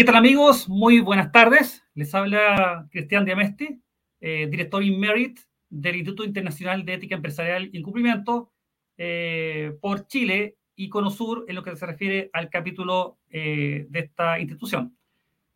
[0.00, 0.66] ¿Qué tal amigos?
[0.66, 1.84] Muy buenas tardes.
[1.92, 3.82] Les habla Cristian Diamesti,
[4.22, 8.50] eh, director in Merit del Instituto Internacional de Ética Empresarial y Incumplimiento
[8.96, 14.40] eh, por Chile y Conosur en lo que se refiere al capítulo eh, de esta
[14.40, 14.96] institución.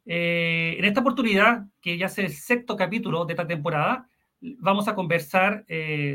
[0.05, 4.11] en esta oportunidad, que ya es el sexto capítulo de esta temporada,
[4.59, 5.65] vamos a conversar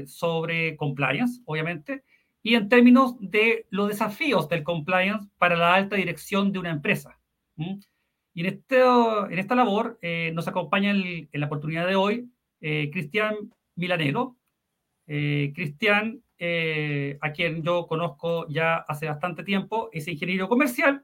[0.05, 2.03] sobre compliance, obviamente,
[2.43, 7.19] y en términos de los desafíos del compliance para la alta dirección de una empresa.
[8.33, 12.29] Y en, este, en esta labor eh, nos acompaña en la oportunidad de hoy
[12.61, 13.35] eh, Cristian
[13.75, 14.37] Milanero.
[15.07, 16.21] Eh, Cristian,
[17.21, 21.03] a quien yo conozco ya hace bastante tiempo, es ingeniero comercial.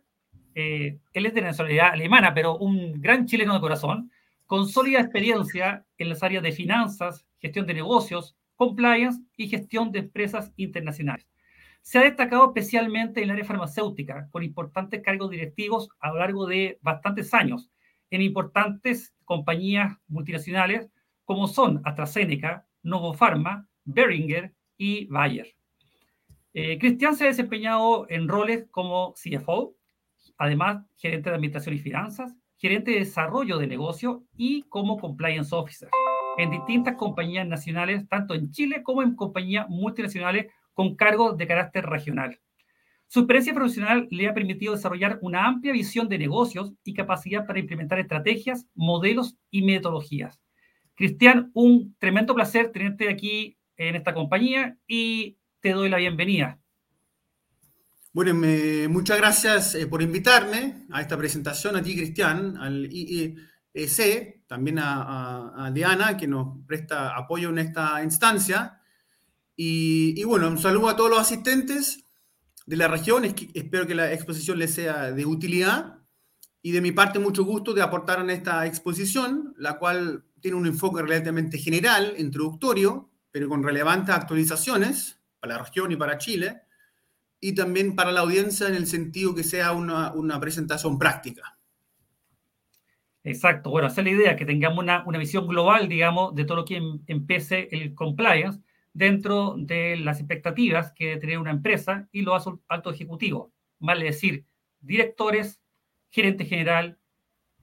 [0.54, 4.12] él es de nacionalidad alemana, pero un gran chileno de corazón,
[4.46, 10.00] con sólida experiencia en las áreas de finanzas, gestión de negocios, compliance y gestión de
[10.00, 11.28] empresas internacionales.
[11.86, 16.48] Se ha destacado especialmente en el área farmacéutica, con importantes cargos directivos a lo largo
[16.48, 17.70] de bastantes años,
[18.10, 20.90] en importantes compañías multinacionales
[21.26, 25.56] como son AstraZeneca, Novofarma, Beringer y Bayer.
[26.56, 29.76] Eh, Cristian se ha desempeñado en roles como CFO,
[30.40, 35.90] además gerente de administración y finanzas, gerente de desarrollo de negocio y como compliance officer
[36.38, 41.86] en distintas compañías nacionales, tanto en Chile como en compañías multinacionales con cargos de carácter
[41.88, 42.40] regional.
[43.08, 47.60] Su experiencia profesional le ha permitido desarrollar una amplia visión de negocios y capacidad para
[47.60, 50.40] implementar estrategias, modelos y metodologías.
[50.96, 56.60] Cristian, un tremendo placer tenerte aquí en esta compañía y te doy la bienvenida.
[58.12, 58.34] Bueno,
[58.90, 65.72] muchas gracias eh, por invitarme a esta presentación, a ti, Cristian, al IEC, también a
[65.74, 68.82] Diana, que nos presta apoyo en esta instancia.
[69.56, 72.04] Y, bueno, un saludo a todos los asistentes
[72.66, 73.24] de la región.
[73.24, 76.00] espero que la exposición les sea de utilidad.
[76.62, 80.66] Y de mi parte, mucho gusto de aportar en esta exposición, la cual tiene un
[80.66, 86.62] enfoque relativamente general, introductorio, pero con relevantes actualizaciones para la región y para Chile,
[87.40, 91.56] y también para la audiencia en el sentido que sea una, una presentación práctica.
[93.24, 96.58] Exacto, bueno, esa es la idea, que tengamos una, una visión global, digamos, de todo
[96.58, 98.60] lo que em, empiece el compliance
[98.96, 104.46] dentro de las expectativas que debe tener una empresa y los altos ejecutivos, vale decir,
[104.80, 105.62] directores,
[106.12, 106.98] gerente general,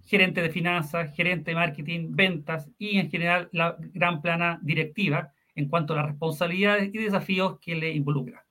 [0.04, 5.68] gerente de finanzas, gerente de marketing, ventas y en general la gran plana directiva en
[5.68, 8.44] cuanto a las responsabilidades y desafíos que le involucra.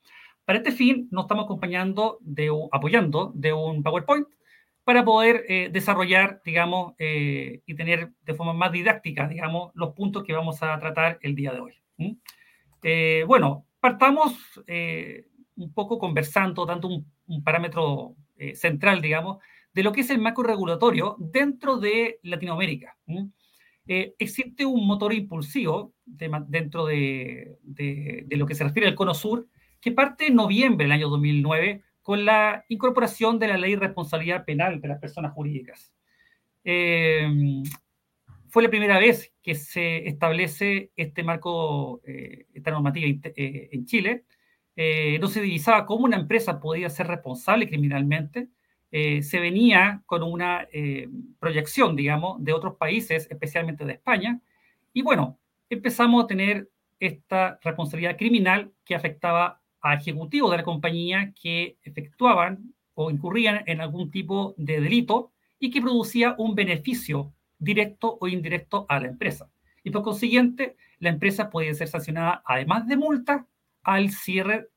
[0.44, 4.28] Para este fin, nos estamos acompañando, de, apoyando de un PowerPoint
[4.84, 10.24] para poder eh, desarrollar, digamos, eh, y tener de forma más didáctica, digamos, los puntos
[10.24, 11.74] que vamos a tratar el día de hoy.
[12.82, 14.34] Eh, bueno, partamos
[14.68, 19.38] eh, un poco conversando, dando un, parámetro eh, central, digamos,
[19.74, 22.98] de lo que es el marco regulatorio dentro de Latinoamérica.
[23.86, 27.58] existe un motor impulsivo dentro de,
[28.30, 29.48] lo que se refiere al Cono Sur,
[29.80, 34.46] que parte en noviembre del año 2009 con la incorporación de la ley de responsabilidad
[34.46, 35.94] penal de las personas jurídicas
[38.52, 44.26] fue la primera vez que se establece este marco, eh, esta normativa eh, en Chile.
[44.76, 48.50] Eh, no se divisaba cómo una empresa podía ser responsable criminalmente.
[48.92, 50.68] se venía con una
[51.40, 54.42] proyección, digamos, de otros países, especialmente de España.
[54.92, 56.70] Y bueno, empezamos a tener
[57.00, 63.80] esta responsabilidad criminal que afectaba a ejecutivos de la compañía que efectuaban o incurrían en
[63.80, 69.50] algún tipo de delito y que producía un beneficio directo o indirecto a la empresa.
[69.84, 73.48] Y por consiguiente, la empresa puede ser sancionada, además de multa,
[73.84, 74.70] al cierre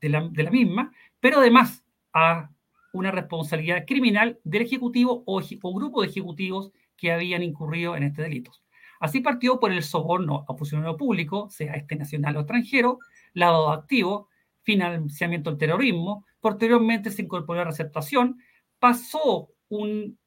[0.00, 2.50] de la, misma, pero además a
[2.92, 5.42] una responsabilidad criminal del ejecutivo o,
[5.74, 8.52] grupo de ejecutivos que habían incurrido en este delito.
[8.98, 12.98] Así partió por el soborno a funcionario público, sea este nacional o extranjero,
[13.34, 14.28] lavado de activo,
[14.62, 18.38] financiamiento del terrorismo, posteriormente se incorporó la receptación,
[18.78, 20.18] pasó un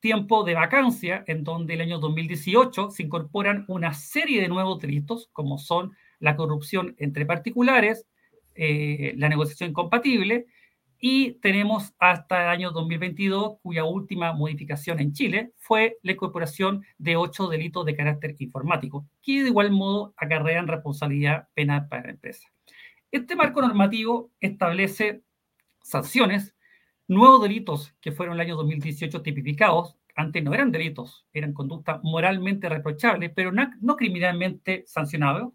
[0.00, 5.28] tiempo de vacancia en donde el año 2018 se incorporan una serie de nuevos delitos,
[5.32, 8.06] como son la corrupción entre particulares,
[8.54, 10.46] eh, la negociación incompatible,
[11.00, 17.16] y tenemos hasta el año 2022, cuya última modificación en Chile fue la incorporación de
[17.16, 22.48] ocho delitos de carácter informático, que de igual modo acarrean responsabilidad penal para la empresa.
[23.12, 25.22] Este marco normativo establece
[25.82, 26.54] sanciones
[27.08, 32.68] nuevos delitos que fueron el año 2018 tipificados, antes no eran delitos, eran conductas moralmente
[32.68, 35.48] reprochables, pero no, criminalmente sancionables,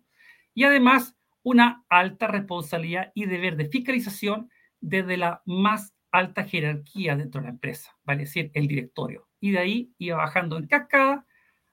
[0.53, 7.41] y además una alta responsabilidad y deber de fiscalización desde la más alta jerarquía dentro
[7.41, 9.27] de la empresa, vale decir, el directorio.
[9.39, 11.25] Y de ahí iba bajando en cascada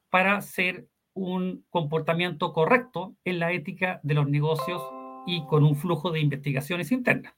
[0.08, 4.82] para ser un comportamiento correcto en la ética de los negocios
[5.26, 7.34] y con un flujo de investigaciones internas.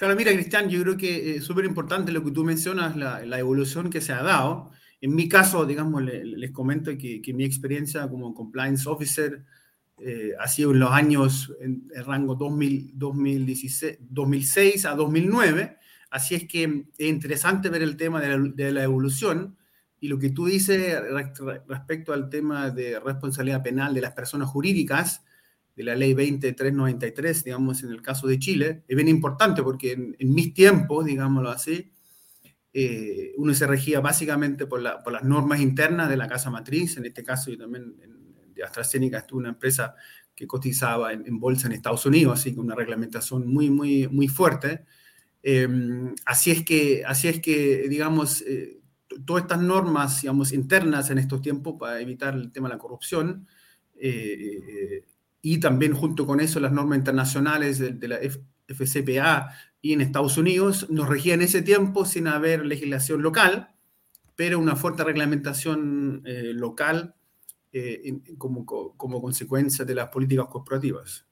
[0.00, 3.38] Claro, mira, Cristian, yo creo que es súper importante lo que tú mencionas, la, la,
[3.38, 4.70] evolución que se ha dado.
[5.02, 9.44] En mi caso, digamos, les, comento que, que, mi experiencia como compliance officer
[9.98, 15.76] eh, ha sido en los años, en el rango 2000, 2016, 2006 a 2009.
[16.08, 19.58] Así es que es interesante ver el tema de la, de la evolución
[20.00, 20.98] y lo que tú dices
[21.68, 25.26] respecto al tema de responsabilidad penal de las personas jurídicas,
[25.76, 30.16] de la ley 2393, digamos, en el caso de Chile, es bien importante porque en,
[30.32, 31.92] mis tiempos, digámoslo así,
[32.72, 37.06] eh, uno se regía básicamente por, por, las normas internas de la casa matriz, en
[37.06, 38.20] este caso yo también en,
[38.54, 39.94] de AstraZeneca estuve una empresa
[40.34, 44.84] que cotizaba en, bolsa en Estados Unidos, así que una reglamentación muy, muy, muy fuerte.
[45.42, 45.68] Eh,
[46.24, 48.80] así, es que, así es que, digamos, eh,
[49.26, 53.46] todas estas normas, digamos, internas en estos tiempos para evitar el tema de la corrupción
[53.96, 55.04] eh,
[55.42, 58.18] y también junto con eso las normas internacionales de, la
[58.68, 63.70] FCPA y en Estados Unidos nos regían ese tiempo sin haber legislación local,
[64.36, 67.14] pero una fuerte reglamentación eh, local
[67.72, 71.26] eh, como, como consecuencia de las políticas corporativas.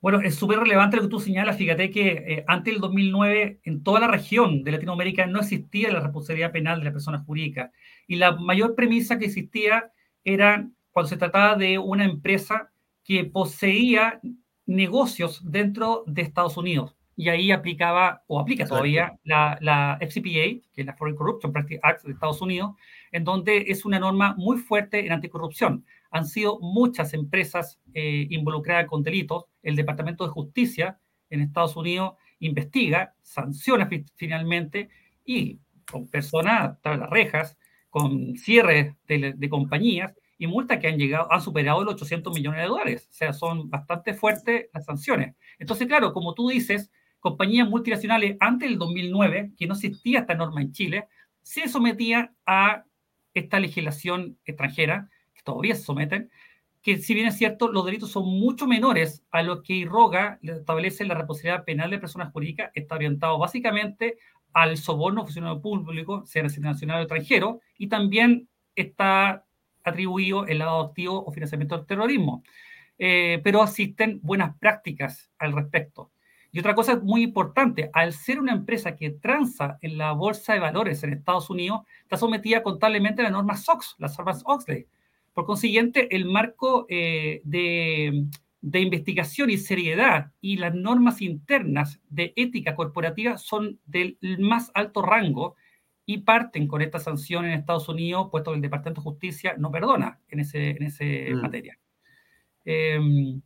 [0.00, 1.56] Bueno, es súper relevante lo que tú señalas.
[1.56, 6.00] Fíjate que eh, antes del 2009 en toda la región de Latinoamérica no existía la
[6.00, 7.72] responsabilidad penal de las personas jurídicas.
[8.06, 9.90] Y la mayor premisa que existía
[10.24, 12.70] era cuando se trataba de una empresa
[13.08, 14.20] que poseía
[14.66, 16.94] negocios dentro de Estados Unidos.
[17.16, 21.80] Y ahí aplicaba, o aplica todavía, la, la FCPA, que es la Foreign Corruption Practice
[21.82, 22.76] Act de Estados Unidos,
[23.10, 28.86] en donde es una norma muy fuerte en anticorrupción han sido muchas empresas eh, involucradas
[28.86, 29.44] con delitos.
[29.62, 30.98] El Departamento de Justicia
[31.30, 34.88] en Estados Unidos investiga, sanciona finalmente
[35.24, 35.58] y
[35.90, 37.58] con personas tras las rejas,
[37.90, 42.68] con cierres de, compañías y multas que han llegado, han superado los 800 millones de
[42.68, 43.08] dólares.
[43.10, 45.34] O sea, son bastante fuertes las sanciones.
[45.58, 50.62] Entonces, claro, como tú dices, compañías multinacionales antes del 2009, que no existía esta norma
[50.62, 51.08] en Chile,
[51.42, 52.84] se sometían a
[53.34, 55.08] esta legislación extranjera
[55.48, 56.30] todavía se someten,
[56.82, 61.04] que si bien es cierto, los delitos son mucho menores a lo que IROGA establece
[61.06, 64.18] la responsabilidad penal de personas jurídicas, está orientado básicamente
[64.52, 69.46] al soborno funcionario público, sea nacional o extranjero, y también está
[69.88, 72.42] atribuido el lavado activo o financiamiento del terrorismo.
[72.98, 76.10] Eh, pero existen buenas prácticas al respecto.
[76.50, 80.60] Y otra cosa muy importante, al ser una empresa que transa en la bolsa de
[80.60, 84.86] valores en Estados Unidos, está sometida contablemente a la norma SOX, las normas Oxley,
[85.38, 88.26] por consiguiente, el marco eh, de,
[88.60, 95.54] investigación y seriedad y las normas internas de ética corporativa son del más alto rango
[96.10, 99.70] y parten con esta sanción en Estados Unidos, puesto que el Departamento de Justicia no
[99.70, 101.38] perdona en ese, en ese mm.
[101.42, 101.78] materia.
[102.64, 103.42] Em,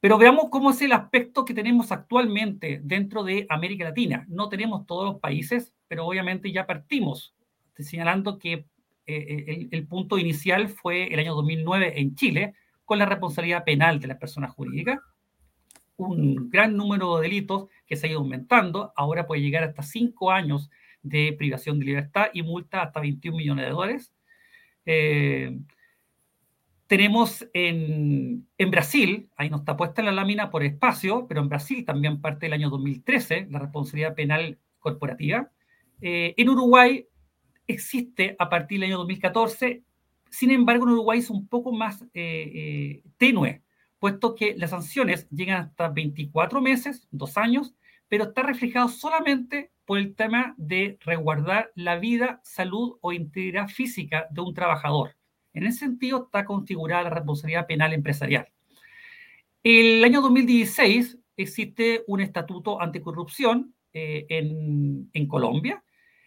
[0.00, 4.24] pero veamos cómo es el aspecto que tenemos actualmente dentro de América Latina.
[4.28, 7.34] No tenemos todos los países, pero obviamente ya partimos
[7.76, 8.64] señalando que eh,
[9.06, 12.54] eh, el, punto inicial fue el año 2009 en Chile,
[12.86, 15.00] con la responsabilidad penal de las personas jurídicas.
[15.98, 20.30] Un gran número de delitos que se ha ido aumentando, ahora puede llegar hasta cinco
[20.30, 20.70] años
[21.08, 24.12] de privación de libertad y multa hasta 21 millones de dólares.
[24.84, 25.58] Eh,
[26.86, 32.20] tenemos en, Brasil, ahí no está puesta la lámina por espacio, pero en Brasil también
[32.20, 35.50] parte del año 2013 la responsabilidad penal corporativa.
[36.00, 37.08] en Uruguay
[37.66, 39.82] existe a partir del año 2014.
[40.30, 43.62] Sin embargo, en Uruguay es un poco más eh, eh, tenue,
[43.98, 47.74] puesto que las sanciones llegan hasta 24 meses, dos años,
[48.08, 54.26] pero está reflejado solamente por el tema de resguardar la vida, salud o integridad física
[54.30, 55.16] de un trabajador.
[55.54, 58.48] En ese sentido está configurada la responsabilidad penal empresarial.
[59.62, 65.82] El año 2016 existe un estatuto anticorrupción eh, en, en Colombia,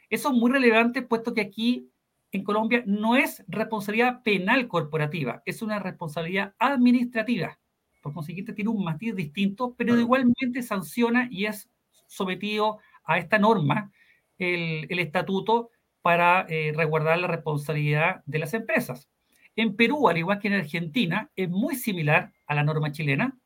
[0.09, 1.91] eso es muy relevante puesto que aquí
[2.31, 7.59] en Colombia no es responsabilidad penal corporativa, es una responsabilidad administrativa.
[8.01, 11.69] Por consiguiente, tiene un matiz distinto, pero igualmente sanciona y es
[12.07, 13.91] sometido a esta norma
[14.37, 15.69] el, estatuto
[16.01, 19.09] para eh, resguardar la responsabilidad de las empresas.
[19.55, 23.37] En Perú, al igual que en Argentina, es muy similar a la norma chilena,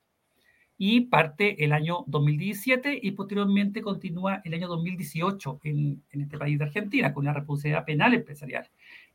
[0.77, 6.57] y parte el año 2017 y posteriormente continúa el año 2018 en, en este país
[6.57, 8.69] de Argentina con la responsabilidad penal empresarial.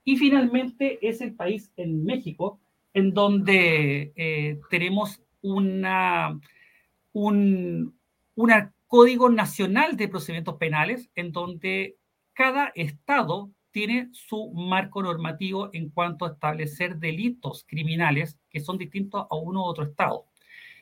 [0.05, 2.59] Y finalmente es el país en México
[2.95, 5.87] en donde eh, tenemos un,
[8.35, 11.99] una Código Nacional de Procedimientos Penales, en donde
[12.33, 19.27] cada estado tiene su marco normativo en cuanto a establecer delitos criminales que son distintos
[19.31, 20.27] a uno u otro estado.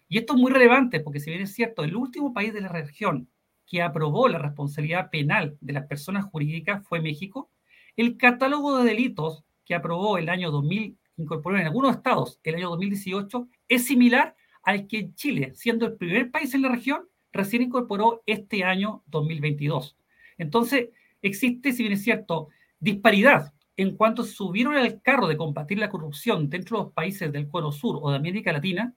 [0.09, 2.69] Y esto es muy relevante porque si bien es cierto, el último país de la
[2.69, 3.29] región
[3.67, 7.51] que aprobó la responsabilidad penal de las personas jurídicas fue México,
[7.97, 12.71] el catálogo de delitos que aprobó el año 2000, incorporó en algunos estados el año
[12.71, 14.37] 2018, es similar
[14.67, 19.97] al que Chile, siendo el primer país en la región, recién incorporó este año 2022.
[20.39, 20.89] Entonces,
[21.23, 22.49] existe, si bien es cierto,
[22.81, 27.49] disparidad en cuanto subieron al carro de combatir la corrupción dentro de los países del
[27.49, 28.93] Cono Sur o de América Latina,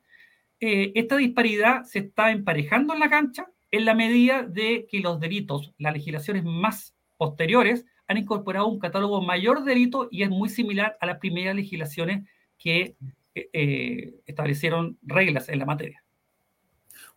[0.59, 5.19] eh, esta disparidad se está emparejando en la cancha en la medida de que los
[5.19, 10.49] delitos, las legislaciones más posteriores, han incorporado un catálogo mayor de delitos y es muy
[10.49, 12.95] similar a las primeras legislaciones que
[13.39, 16.03] eh, eh, establecieron reglas en la materia.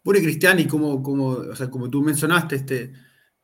[0.05, 2.93] Bueno, Cristian, y como, como, o sea, como tú mencionaste, este,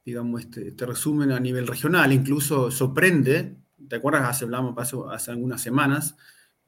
[0.05, 3.57] digamos, este, este, resumen a nivel regional, incluso sorprende,
[3.89, 4.23] ¿te acuerdas?
[4.29, 4.75] Hace, hablamos
[5.11, 6.17] hace algunas semanas,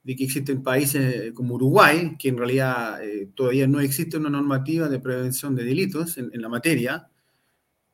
[0.03, 4.89] de que existen países como Uruguay, que en realidad eh, todavía no existe una normativa
[4.89, 7.07] de prevención de delitos en, la materia.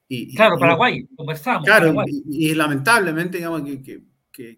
[0.08, 1.66] Y, claro, Paraguay, conversamos.
[1.66, 4.02] Claro, Y, lamentablemente, digamos, que, que,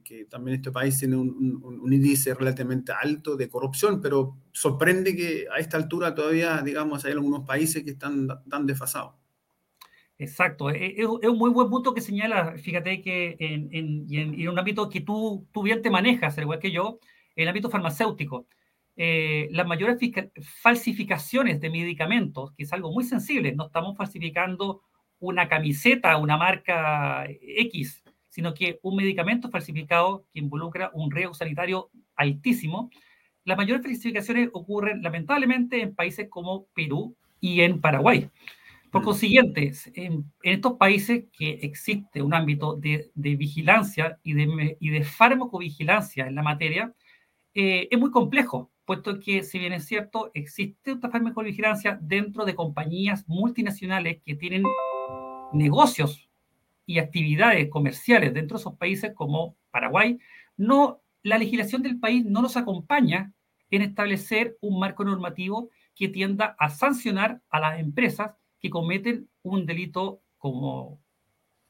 [0.03, 5.45] que, también este país tiene un, un, índice relativamente alto de corrupción, pero sorprende que
[5.53, 9.15] a esta altura todavía, digamos, hay algunos países que están tan desfasados.
[10.17, 14.49] Exacto, e, e, es, un muy buen punto que señala, fíjate que en, en, en,
[14.49, 16.99] un ámbito que tú, tú bien te manejas, al igual que yo,
[17.35, 18.47] en el ámbito farmacéutico,
[18.97, 19.97] eh, las mayores
[20.61, 24.81] falsificaciones de medicamentos, que es algo muy sensible, no estamos falsificando
[25.19, 31.89] una camiseta, una marca X, sino que un medicamento falsificado que involucra un riesgo sanitario
[32.15, 32.89] altísimo,
[33.43, 38.29] las mayores falsificaciones ocurren lamentablemente en países como Perú y en Paraguay.
[38.91, 39.05] Por mm.
[39.05, 46.27] consiguiente, en, estos países que existe un ámbito de, vigilancia y de, y de farmacovigilancia
[46.27, 46.93] en la materia,
[47.53, 52.55] eh, es muy complejo, puesto que, si bien es cierto, existe una farmacovigilancia dentro de
[52.55, 54.63] compañías multinacionales que tienen
[55.53, 56.28] negocios
[56.89, 60.17] y actividades comerciales dentro de esos países como Paraguay,
[60.57, 63.31] no, la legislación del país no nos acompaña
[63.69, 69.67] en establecer un marco normativo que tienda a sancionar a las empresas que cometen un
[69.67, 70.99] delito como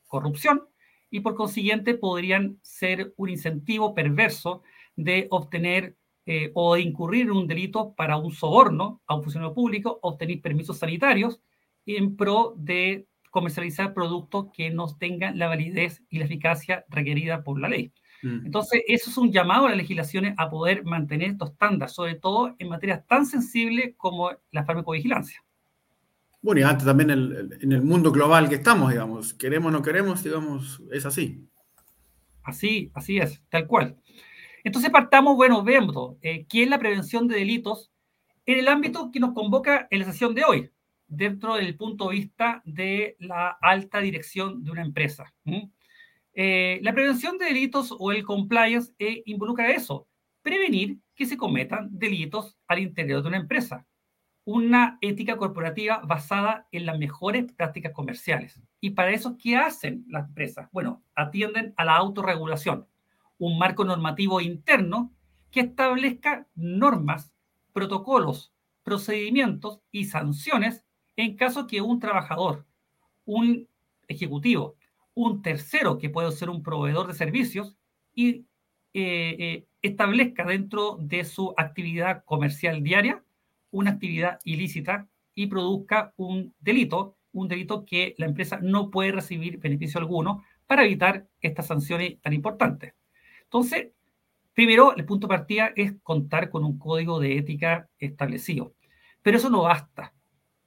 [0.08, 0.64] corrupción
[1.12, 4.64] y por consiguiente podrían ser un incentivo perverso
[4.96, 5.98] de obtener
[6.28, 10.40] eh, o de incurrir en un delito para un soborno a un funcionario público, obtener
[10.40, 11.42] permisos sanitarios
[11.86, 17.60] en pro de comercializar productos que no tengan la validez y la eficacia requerida por
[17.60, 17.94] la ley.
[18.22, 18.46] Mm.
[18.48, 22.56] Entonces, eso es un llamado a las legislaciones a poder mantener estos estándares, sobre todo
[22.60, 25.44] en materias tan sensibles como la farmacovigilancia.
[26.42, 30.24] Bueno, y antes también en el mundo global que estamos, digamos, queremos o no queremos,
[30.24, 31.46] digamos, es así.
[32.44, 33.98] Así, así es, tal cual.
[34.64, 37.92] Entonces partamos, bueno, vemos eh, qué es la prevención de delitos
[38.46, 40.72] en el ámbito que nos convoca en la sesión de hoy,
[41.10, 45.34] dentro del punto de vista de la alta dirección de una empresa.
[46.34, 50.08] Eh, la prevención de delitos o el compliance eh, involucra eso,
[50.42, 53.86] prevenir que se cometan delitos al interior de una empresa
[54.52, 58.60] una ética corporativa basada en las mejores prácticas comerciales.
[58.82, 60.68] Y para eso, ¿qué hacen las empresas?
[60.72, 62.88] Bueno, atienden a la autorregulación,
[63.38, 65.14] un marco normativo interno
[65.52, 67.32] que establezca normas,
[67.74, 68.52] protocolos,
[68.82, 70.84] procedimientos y sanciones
[71.20, 72.66] en caso que un trabajador,
[73.26, 73.68] un
[74.08, 74.76] ejecutivo,
[75.14, 77.76] un tercero que puede ser un proveedor de servicios
[78.16, 78.46] y
[78.94, 83.22] eh, eh, establezca dentro de su actividad comercial diaria
[83.72, 89.60] una actividad ilícita y produzca un delito, un delito que la empresa no puede recibir
[89.60, 92.94] beneficio alguno para evitar estas sanciones tan importantes.
[93.44, 93.90] Entonces,
[94.54, 98.74] primero, el punto de partida es contar con un código de ética establecido.
[99.22, 100.14] Pero eso no basta.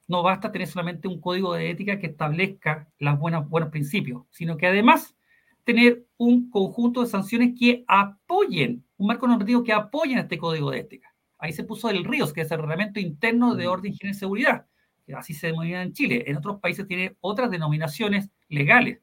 [0.07, 4.57] No basta tener solamente un código de ética que establezca los buenos, buenos principios, sino
[4.57, 5.15] que además
[5.63, 10.79] tener un conjunto de sanciones que apoyen, un marco normativo que apoyen este código de
[10.79, 11.13] ética.
[11.37, 14.65] Ahí se puso el RIOS, que es el Reglamento Interno de Orden, Higiene y Seguridad,
[15.05, 16.23] que así se denomina en Chile.
[16.27, 18.99] En otros países tiene otras denominaciones legales.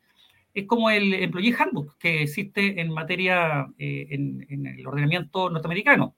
[0.54, 6.16] Es como el Employee Handbook que existe en materia, eh, en, el ordenamiento norteamericano.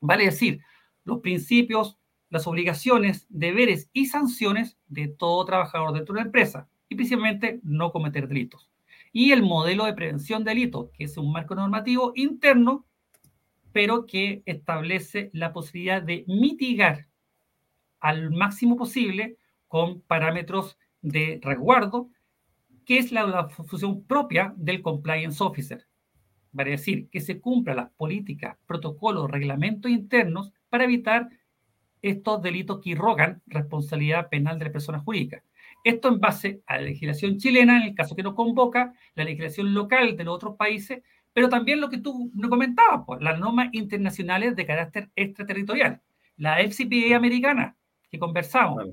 [0.00, 0.60] Vale decir,
[1.04, 6.94] los principios, las obligaciones, deberes y sanciones de todo trabajador dentro de la empresa y
[6.96, 8.70] principalmente no cometer delitos.
[9.12, 12.86] Y el modelo de prevención de delitos, que es un marco normativo interno
[13.76, 17.08] pero que establece la posibilidad de mitigar
[18.00, 19.36] al máximo posible
[19.68, 22.08] con parámetros de resguardo,
[22.86, 25.86] que es la, función propia del compliance officer.
[26.52, 31.28] Vale decir, que se cumplan las políticas, protocolos, reglamentos internos para evitar
[32.08, 35.42] estos delitos que irrogan responsabilidad penal de la persona jurídica.
[35.84, 39.72] Esto en base a la legislación chilena, en el caso que nos convoca, la legislación
[39.72, 43.68] local de los otros países, pero también lo que tú me comentabas, pues, las normas
[43.72, 46.00] internacionales de carácter extraterritorial.
[46.36, 47.76] La FCPA americana,
[48.10, 48.86] que conversamos,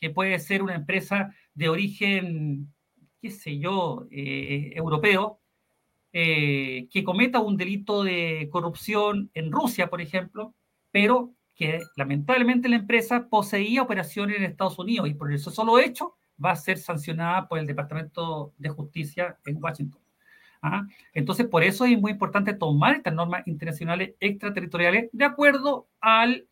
[0.00, 2.72] que puede ser una empresa de origen,
[3.20, 5.40] qué sé yo, eh, europeo,
[6.12, 10.54] eh, que cometa un delito de corrupción en Rusia, por ejemplo,
[10.90, 16.16] pero que lamentablemente la empresa poseía operaciones en Estados Unidos y por eso solo hecho
[16.42, 20.00] va a ser sancionada por el Departamento de Justicia en Washington.
[20.62, 20.86] ¿Ah?
[21.12, 26.48] Entonces, por eso es muy importante tomar estas normas internacionales extraterritoriales de acuerdo al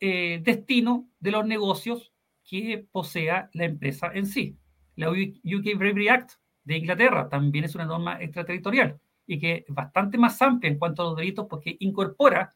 [0.00, 4.56] eh, destino de los negocios que posea la empresa en sí.
[4.94, 6.30] La UK Bravery Act
[6.64, 11.02] de Inglaterra también es una norma extraterritorial y que es bastante más amplia en cuanto
[11.02, 12.54] a los delitos porque incorpora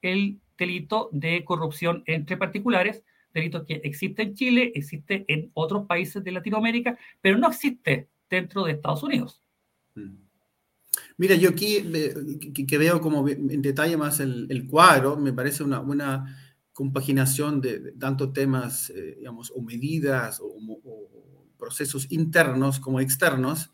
[0.00, 6.22] el delito de corrupción entre particulares, delito que existe en Chile, existe en otros países
[6.22, 9.42] de Latinoamérica, pero no existe dentro de Estados Unidos.
[9.94, 10.22] Mm.
[11.16, 11.82] Mira, yo aquí
[12.66, 16.36] que, veo como en detalle más el, cuadro, me parece una buena
[16.72, 20.56] compaginación de, tantos temas, eh, digamos, o medidas o,
[21.58, 23.70] procesos internos como externos.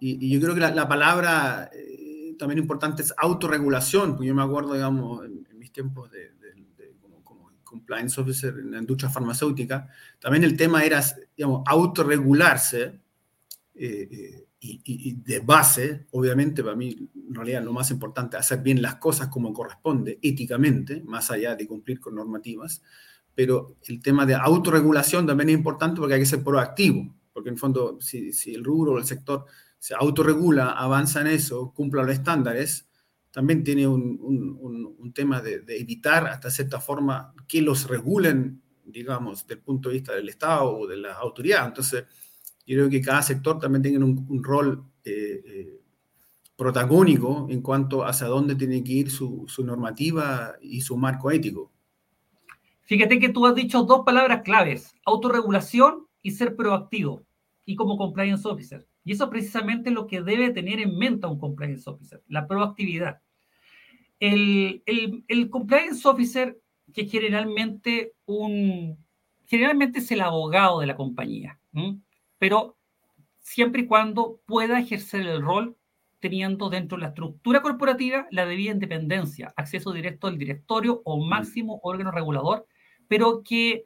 [0.00, 2.05] Y, yo creo que la, palabra eh,
[2.38, 6.32] también importante es autorregulación, porque yo me acuerdo, digamos, en, mis tiempos de,
[7.22, 11.02] como, compliance officer en la industria farmacéutica, también el tema era,
[11.36, 13.00] digamos, autorregularse.
[13.74, 18.82] Eh, y, de base, obviamente, para mí, en realidad, lo más importante es hacer bien
[18.82, 22.82] las cosas como corresponde, éticamente, más allá de cumplir con normativas.
[23.34, 27.58] Pero el tema de autorregulación también es importante porque hay que ser proactivo, porque en
[27.58, 29.44] fondo, si, si el rubro o el sector
[29.78, 32.88] se autorregula, avanza en eso, cumpla los estándares,
[33.36, 39.60] también tiene un, tema de, evitar, hasta cierta forma, que los regulen, digamos, desde el
[39.60, 41.66] punto de vista del Estado o de la autoridad.
[41.66, 42.04] Entonces,
[42.66, 45.80] yo creo que cada sector también tiene un, rol eh, eh,
[46.56, 51.70] protagónico en cuanto hacia dónde tiene que ir su, normativa y su marco ético.
[52.84, 57.22] Fíjate que tú has dicho dos palabras claves, autorregulación y ser proactivo,
[57.66, 58.86] y como compliance officer.
[59.06, 63.22] Y eso es precisamente lo que debe tener en mente un compliance officer, la proactividad.
[64.20, 64.82] El,
[65.50, 66.58] compliance officer,
[66.92, 68.98] que generalmente, un,
[69.46, 71.58] generalmente es el abogado de la compañía
[72.38, 72.76] pero
[73.38, 75.76] siempre y cuando pueda ejercer el rol
[76.20, 81.28] teniendo dentro de la estructura corporativa la debida independencia, acceso directo al directorio o mm.
[81.28, 82.66] máximo órgano regulador,
[83.08, 83.84] pero que,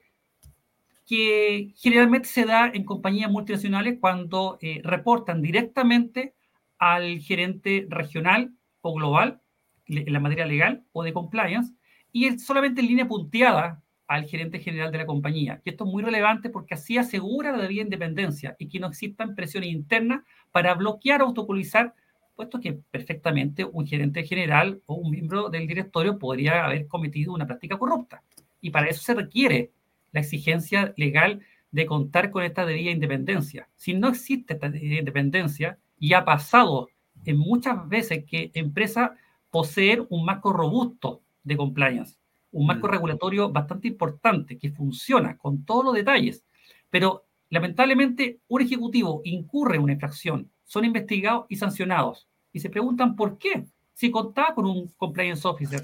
[1.11, 6.37] que generalmente se da en compañías multinacionales cuando eh, reportan directamente
[6.79, 9.41] al gerente regional o global
[9.89, 11.75] en la materia legal o de compliance
[12.13, 15.61] y es solamente en línea punteada al gerente general de la compañía.
[15.65, 19.35] Y esto es muy relevante porque así asegura la debida independencia y que no existan
[19.35, 21.93] presiones internas para bloquear o autocolizar,
[22.37, 27.49] puesto que perfectamente un gerente general o un miembro del directorio podría haber cometido una
[27.49, 28.23] práctica corrupta.
[28.61, 29.73] Y para eso se requiere
[30.13, 33.69] la exigencia legal de contar con esta debida independencia.
[33.77, 36.89] Si no existe esta debida independencia, y ha pasado
[37.25, 39.11] en muchas veces que empresas
[39.51, 42.17] poseen un marco robusto de compliance,
[42.51, 42.91] un marco mm.
[42.91, 46.43] regulatorio bastante importante que funciona con todos los detalles,
[46.89, 53.15] pero lamentablemente un ejecutivo incurre en una infracción, son investigados y sancionados y se preguntan
[53.15, 55.83] por qué, si contaba con un compliance officer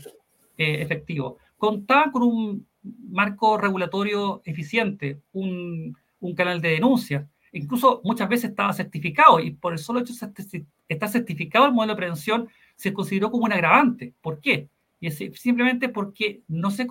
[0.56, 2.66] eh, efectivo, contaba con un
[3.08, 9.72] marco regulatorio eficiente, un, un canal de denuncia, incluso muchas veces estaba certificado y por
[9.72, 14.14] el solo hecho de estar certificado el modelo de prevención se consideró como un agravante.
[14.20, 14.68] ¿Por qué?
[15.00, 16.86] Y es simplemente porque no se,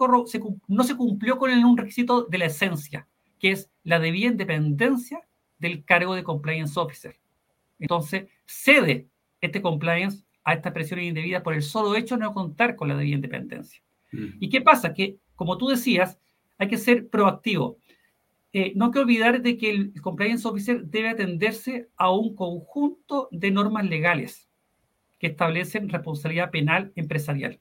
[0.68, 3.08] no se cumplió con un requisito de la esencia,
[3.40, 5.22] que es la debida independencia
[5.58, 7.18] del cargo de compliance officer.
[7.80, 9.08] Entonces, cede
[9.42, 12.96] este compliance a esta presión indebida por el solo hecho de no contar con la
[12.96, 13.82] debida independencia.
[14.12, 14.26] Mm.
[14.40, 14.94] ¿Y qué pasa?
[14.94, 16.20] Que, como tú decías,
[16.58, 17.78] hay que ser proactivo.
[18.54, 23.28] Eh, no hay que olvidar de que el compliance officer debe atenderse a un conjunto
[23.32, 24.50] de normas legales
[25.20, 27.60] que establecen responsabilidad penal empresarial.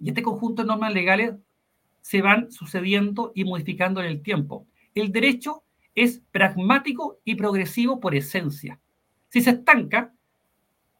[0.00, 1.34] Y este conjunto de normas legales
[2.00, 4.66] se van sucediendo y modificando en el tiempo.
[4.94, 5.62] El derecho
[5.94, 8.80] es pragmático y progresivo por esencia.
[9.28, 10.14] Si se estanca,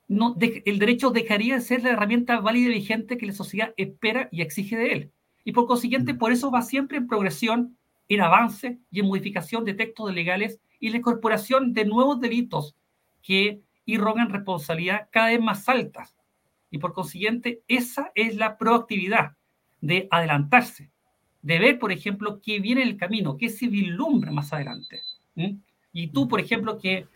[0.08, 4.42] el derecho dejaría de ser la herramienta válida y vigente que la sociedad espera y
[4.42, 5.12] exige de él.
[5.44, 7.76] Y por consiguiente, por eso va siempre en progresión,
[8.08, 12.74] en avance y en modificación de textos legales y la incorporación de nuevos delitos
[13.22, 16.16] que irrogan responsabilidad cada vez más altas.
[16.70, 19.36] Y por consiguiente, esa es la proactividad
[19.80, 20.90] de adelantarse,
[21.42, 25.02] de ver, por ejemplo, qué viene en el camino, qué se vislumbra más adelante.
[25.92, 27.06] Y tú, por ejemplo, que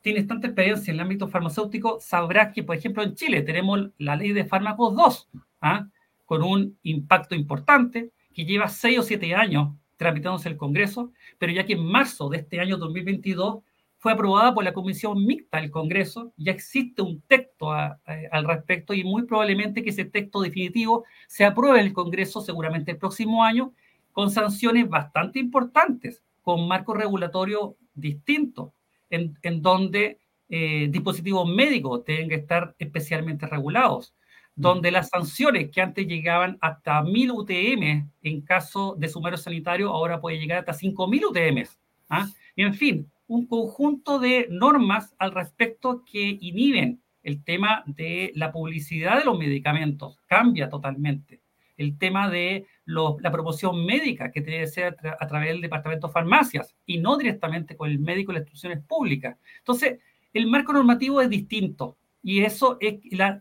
[0.00, 4.16] tienes tanta experiencia en el ámbito farmacéutico, sabrás que, por ejemplo, en Chile tenemos la
[4.16, 5.28] ley de fármacos 2,
[5.60, 5.86] ¿ah?
[6.24, 11.64] Con un impacto importante que lleva seis o siete años tramitándose el Congreso, pero ya
[11.64, 13.62] que en marzo de este año 2022
[13.98, 19.02] fue aprobada por la Comisión Mixta del Congreso, ya existe un texto al respecto y
[19.02, 23.72] muy probablemente que ese texto definitivo se apruebe en el Congreso seguramente el próximo año
[24.12, 28.72] con sanciones bastante importantes, con marcos regulatorios distintos,
[29.08, 30.18] en, en donde
[30.50, 34.14] eh, dispositivos médicos tienen que estar especialmente regulados,
[34.56, 40.20] donde las sanciones que antes llegaban hasta 1000 UTM en caso de sumario sanitario, ahora
[40.20, 41.64] puede llegar hasta 5000 UTM.
[42.08, 42.28] ¿ah?
[42.56, 49.18] En fin, un conjunto de normas al respecto que inhiben el tema de la publicidad
[49.18, 51.40] de los medicamentos, cambia totalmente.
[51.76, 56.76] El tema de la promoción médica, que debe ser a, través del departamento de farmacias
[56.86, 59.36] y no directamente con el médico y las instituciones públicas.
[59.58, 59.98] Entonces,
[60.32, 63.40] el marco normativo es distinto y eso es la,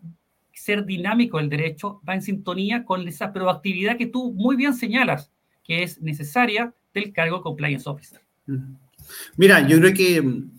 [0.54, 5.32] ser dinámico del derecho va en sintonía con esa proactividad que tú muy bien señalas,
[5.64, 8.22] que es necesaria del cargo de compliance officer.
[9.38, 10.52] Mira, yo creo que mm,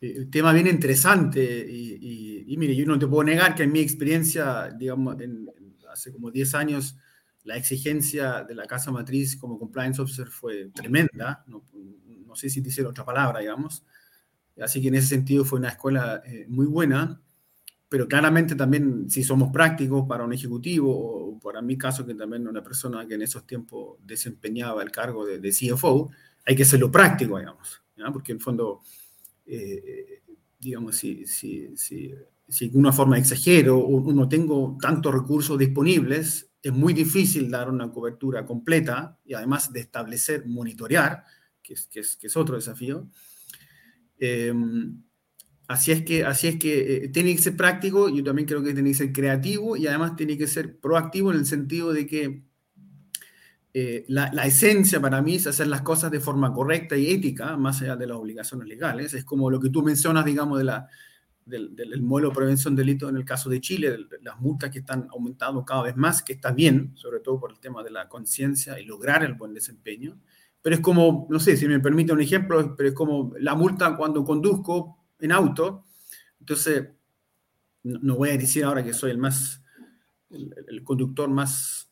[0.00, 4.70] el tema bien interesante y, mire, yo no te puedo negar que en mi experiencia,
[4.70, 5.16] digamos,
[5.90, 6.96] hace como 10 años,
[7.44, 11.64] la exigencia de la casa matriz como compliance officer fue tremenda, no,
[12.34, 13.82] sé si dice otra palabra, digamos,
[14.60, 17.22] así que en ese sentido fue una escuela eh, muy buena,
[17.88, 22.48] pero claramente también si somos prácticos para un ejecutivo o para mi caso que también
[22.48, 26.10] una persona que en esos tiempos desempeñaba el cargo de, de CFO,
[26.44, 28.82] hay que hacerlo práctico, digamos porque en el fondo,
[29.46, 30.22] eh,
[30.58, 32.12] digamos, si, si, si,
[32.48, 37.68] si de alguna forma exagero o no tengo tantos recursos disponibles, es muy difícil dar
[37.68, 41.24] una cobertura completa y además de establecer, monitorear,
[41.62, 43.08] que es, que es, que es otro desafío.
[44.18, 45.02] Em,
[45.68, 48.74] así es que, así es que eh, tiene que ser práctico, yo también creo que
[48.74, 52.46] tiene que ser creativo y además tiene que ser proactivo en el sentido de que
[53.78, 57.82] eh, la, esencia para mí es hacer las cosas de forma correcta y ética, más
[57.82, 59.12] allá de las obligaciones legales.
[59.12, 60.88] Es como lo que tú mencionas, digamos, de la,
[61.44, 64.78] del, del, modelo de prevención de delito en el caso de Chile, las multas que
[64.78, 68.08] están aumentando cada vez más, que está bien, sobre todo por el tema de la
[68.08, 70.18] conciencia y lograr el buen desempeño.
[70.62, 73.94] Pero es como, no sé si me permite un ejemplo, pero es como la multa
[73.94, 75.84] cuando conduzco en auto.
[76.40, 76.88] Entonces,
[77.82, 79.62] no, voy a decir ahora que soy el más,
[80.30, 81.86] el conductor más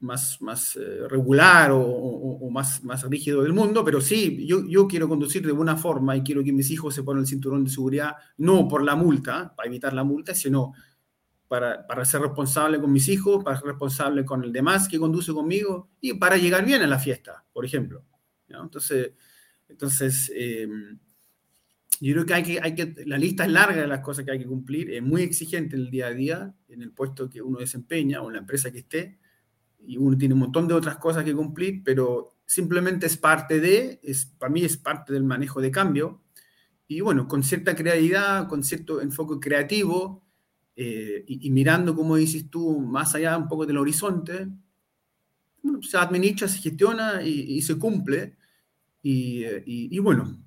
[0.00, 5.08] más, más eh, regular o, más, más rígido del mundo, pero sí, yo, yo quiero
[5.08, 8.12] conducir de buena forma y quiero que mis hijos se pongan el cinturón de seguridad,
[8.38, 10.72] no por la multa, para evitar la multa, sino
[11.48, 15.32] para, para ser responsable con mis hijos, para ser responsable con el demás que conduce
[15.32, 18.04] conmigo y para llegar bien a la fiesta, por ejemplo.
[18.48, 19.12] Entonces,
[19.68, 20.98] entonces em,
[22.06, 24.30] yo creo que hay, que hay que, la lista es larga de las cosas que
[24.30, 27.42] hay que cumplir, es muy exigente en el día a día, en el puesto que
[27.42, 29.18] uno desempeña o en la empresa que esté,
[29.86, 34.00] y uno tiene un montón de otras cosas que cumplir, pero simplemente es parte de,
[34.02, 36.22] es, para mí es parte del manejo de cambio.
[36.86, 40.24] Y bueno, con cierta creatividad, con cierto enfoque creativo
[40.74, 44.48] eh, y, mirando, como dices tú, más allá un poco del horizonte,
[45.62, 48.36] bueno, se administra, se gestiona y, se cumple.
[49.02, 50.40] Y, eh, y, bueno,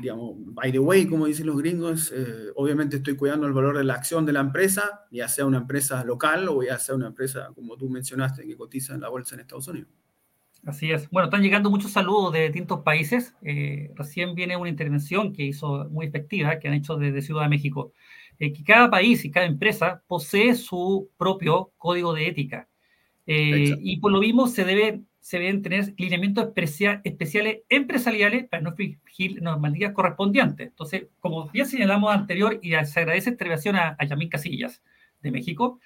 [0.00, 3.84] digamos, by the way, como dicen los gringos, eh, obviamente estoy cuidando el valor de
[3.84, 7.50] la acción de la empresa, ya sea una empresa local o ya sea una empresa,
[7.54, 9.90] como tú mencionaste, que cotiza en la bolsa en Estados Unidos.
[10.64, 11.10] Así es.
[11.10, 13.34] Bueno, están llegando muchos saludos de distintos países.
[13.42, 17.48] Eh, recién viene una intervención que hizo muy efectiva, que han hecho desde Ciudad de
[17.48, 17.92] México,
[18.38, 22.68] eh, que cada país y cada empresa posee su propio código de ética.
[23.24, 26.48] y por lo mismo se debe se deben tener lineamientos
[27.04, 30.66] especiales empresariales para no fingir normativas correspondientes.
[30.66, 34.82] Entonces, como ya señalamos anterior, y se agradece esta intervención a, Yamín Casillas
[35.22, 35.78] de México,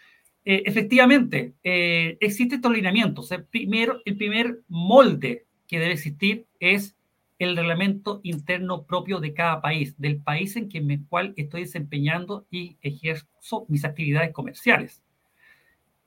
[0.42, 3.30] eh, efectivamente, eh, existen estos lineamientos.
[3.30, 6.96] El, primer molde que debe existir es
[7.38, 12.78] el reglamento interno propio de cada país, del país en el cual estoy desempeñando y
[12.80, 15.02] ejerzo mis actividades comerciales.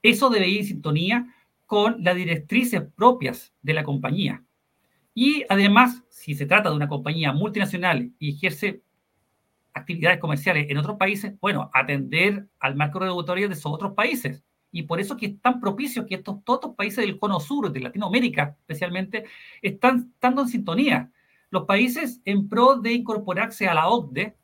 [0.02, 1.36] Eso debe ir en sintonía
[1.70, 4.44] con las directrices propias de la compañía.
[5.14, 8.82] Y además, si se trata de una compañía multinacional y ejerce
[9.76, 14.44] actividades comerciales en otros países, bueno, atender al marco regulatorio de esos otros países.
[14.72, 17.82] Y por eso que es tan propicio que estos, todos países del cono sur, de
[17.82, 19.26] Latinoamérica especialmente,
[19.62, 21.12] están estando en sintonía.
[21.52, 24.36] Los países en pro de incorporarse a la OCDE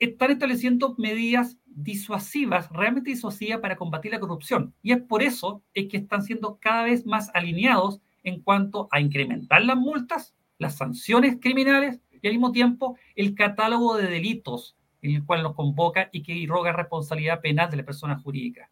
[0.00, 4.74] están estableciendo medidas disuasivas, realmente disuasivas para combatir la corrupción.
[4.82, 9.00] Y es por eso es que están siendo cada vez más alineados en cuanto a
[9.00, 15.12] incrementar las multas, las sanciones criminales y al mismo tiempo el catálogo de delitos en
[15.14, 18.70] el cual nos convoca y que irroga responsabilidad penal de la persona jurídica.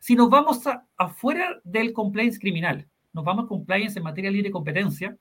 [0.00, 0.62] Si nos vamos
[0.96, 5.16] afuera del compliance criminal, nos vamos al compliance en materia de libre competencia,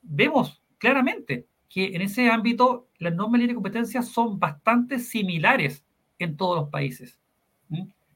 [0.00, 5.83] vemos claramente que en ese ámbito las normas de libre competencia son bastante similares
[6.18, 7.18] en todos los países.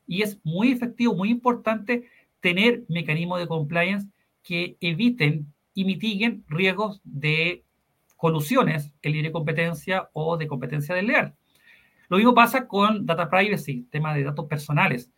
[0.07, 2.09] Y es muy efectivo, muy importante
[2.41, 4.09] tener mecanismos de compliance
[4.43, 7.65] que eviten y mitiguen riesgos de
[8.17, 11.35] colusiones en libre competencia o de competencia desleal.
[12.09, 15.13] Lo mismo pasa con data privacy, tema de datos personales.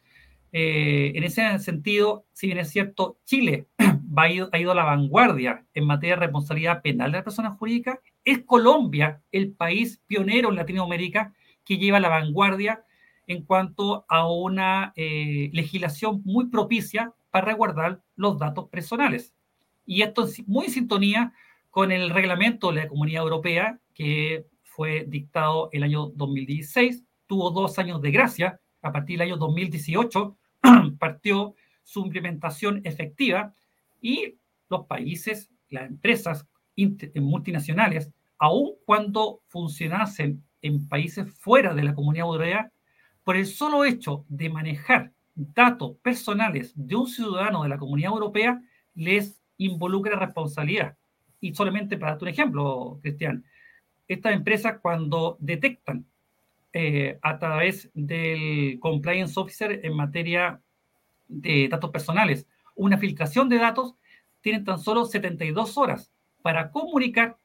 [0.52, 3.66] Eh, en ese sentido, si bien es cierto, Chile
[4.16, 7.56] ha ido, ha ido a la vanguardia en materia de responsabilidad penal de las personas
[7.56, 11.32] jurídicas, es Colombia el país pionero en Latinoamérica
[11.64, 12.84] que lleva la vanguardia
[13.26, 19.34] en cuanto a una eh, legislación muy propicia para resguardar los datos personales.
[19.86, 21.32] Y esto es muy en sintonía
[21.70, 27.78] con el reglamento de la Comunidad Europea que fue dictado el año 2016, tuvo dos
[27.78, 30.36] años de gracia, a partir del año 2018
[30.98, 33.54] partió su implementación efectiva
[34.00, 34.36] y
[34.68, 36.46] los países, las empresas
[37.14, 42.70] multinacionales, aun cuando funcionasen en países fuera de la comunidad europea,
[43.24, 48.60] por el solo hecho de manejar datos personales de un ciudadano de la comunidad europea,
[48.94, 50.96] les involucra responsabilidad.
[51.40, 53.44] Y solamente para un ejemplo, Cristian,
[54.08, 56.04] estas empresas cuando detectan
[56.72, 60.60] eh, a través del compliance officer en materia
[61.28, 63.94] de datos personales una filtración de datos,
[64.40, 66.10] tienen tan solo 72 horas
[66.42, 67.36] para comunicar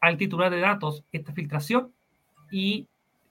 [0.00, 1.92] al titular de datos esta filtración
[2.54, 2.86] y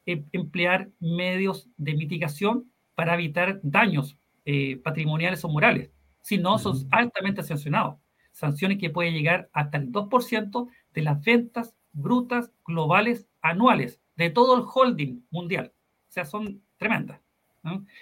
[0.05, 5.91] eh, emplear medios de mitigación para evitar daños eh, patrimoniales o morales.
[6.19, 7.95] Si no, son altamente sancionados.
[8.33, 14.57] Sanciones que pueden llegar hasta el 2% de las ventas brutas globales anuales de todo
[14.57, 15.71] el holding mundial.
[16.09, 17.21] O sea, son tremendas.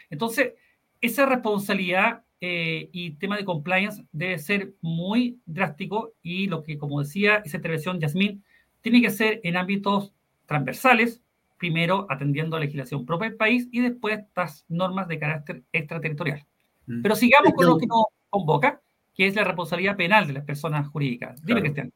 [0.10, 0.53] Entonces,
[1.01, 6.99] esa responsabilidad eh, y tema de compliance debe ser muy drástico y lo que, como
[7.01, 8.43] decía esa intervención, Yasmín,
[8.81, 10.13] tiene que ser en ámbitos
[10.51, 11.21] transversales,
[11.57, 16.45] primero atendiendo a la legislación propia del país y después estas normas de carácter extraterritorial.
[16.87, 17.01] Mm.
[17.01, 18.81] Pero sigamos con lo que nos convoca,
[19.13, 21.41] que es la responsabilidad penal de las personas jurídicas.
[21.45, 21.91] Dime, Cristian.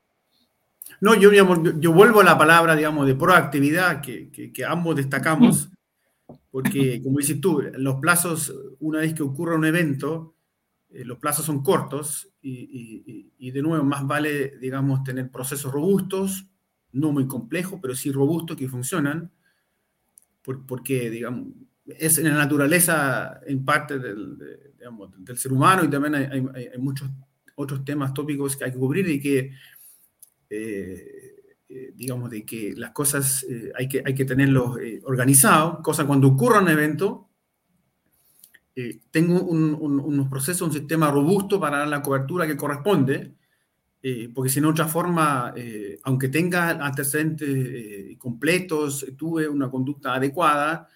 [1.02, 5.70] No, yo, yo vuelvo a la palabra, digamos, de proactividad que, que, ambos destacamos,
[6.52, 10.36] porque, como dices tú, los plazos, una vez que ocurra un evento,
[10.90, 16.48] eh, los plazos son cortos y, y, de nuevo, más vale, digamos, tener procesos robustos,
[16.96, 19.32] no muy complejos, pero sí robustos que funcionan,
[20.68, 21.50] porque, digamos,
[21.86, 24.38] es en la naturaleza, en parte del,
[25.18, 27.10] del ser humano y también hay, muchos
[27.56, 29.52] otros temas tópicos que hay que cubrir y que
[30.50, 36.06] eh, eh, digamos, de que las cosas eh, hay, que, hay que tenerlos organizados, cosa
[36.06, 37.30] cuando ocurra un evento,
[39.10, 43.34] tengo unos procesos, un sistema robusto para dar la cobertura que corresponde,
[44.34, 45.54] porque si no, otra forma,
[46.04, 50.88] aunque tenga antecedentes completos, tuve una conducta adecuada,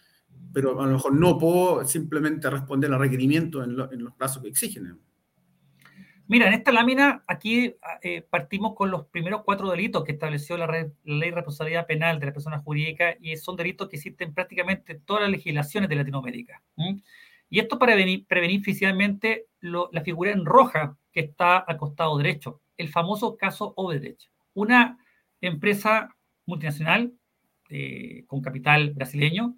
[0.54, 4.50] pero a lo mejor no puedo simplemente responder al requerimiento en, en los plazos que
[4.50, 5.00] exigen.
[6.30, 10.68] Mira, en esta lámina aquí eh, partimos con los primeros cuatro delitos que estableció la,
[10.68, 15.02] ley de responsabilidad penal de las personas jurídicas y son delitos que existen prácticamente en
[15.02, 16.62] todas las legislaciones de Latinoamérica.
[17.50, 17.96] Y esto para
[18.28, 24.32] prevenir oficialmente la figura en roja que está al costado derecho, el famoso caso Odebrecht.
[24.56, 24.98] Una
[25.42, 26.16] empresa
[26.48, 27.14] multinacional
[27.70, 29.56] eh, con capital brasileño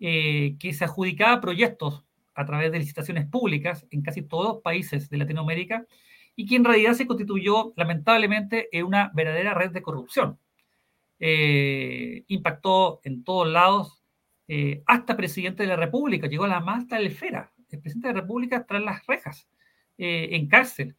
[0.00, 5.10] eh, que se adjudicaba proyectos a través de licitaciones públicas en casi todos los países
[5.10, 5.86] de Latinoamérica
[6.34, 10.38] y que en realidad se constituyó lamentablemente en una verdadera red de corrupción.
[11.20, 14.02] Eh, impactó en todos lados,
[14.48, 18.14] eh, hasta presidente de la República, llegó a la más alta esfera, el presidente de
[18.14, 19.48] la República tras las rejas,
[19.98, 20.96] eh, en cárcel,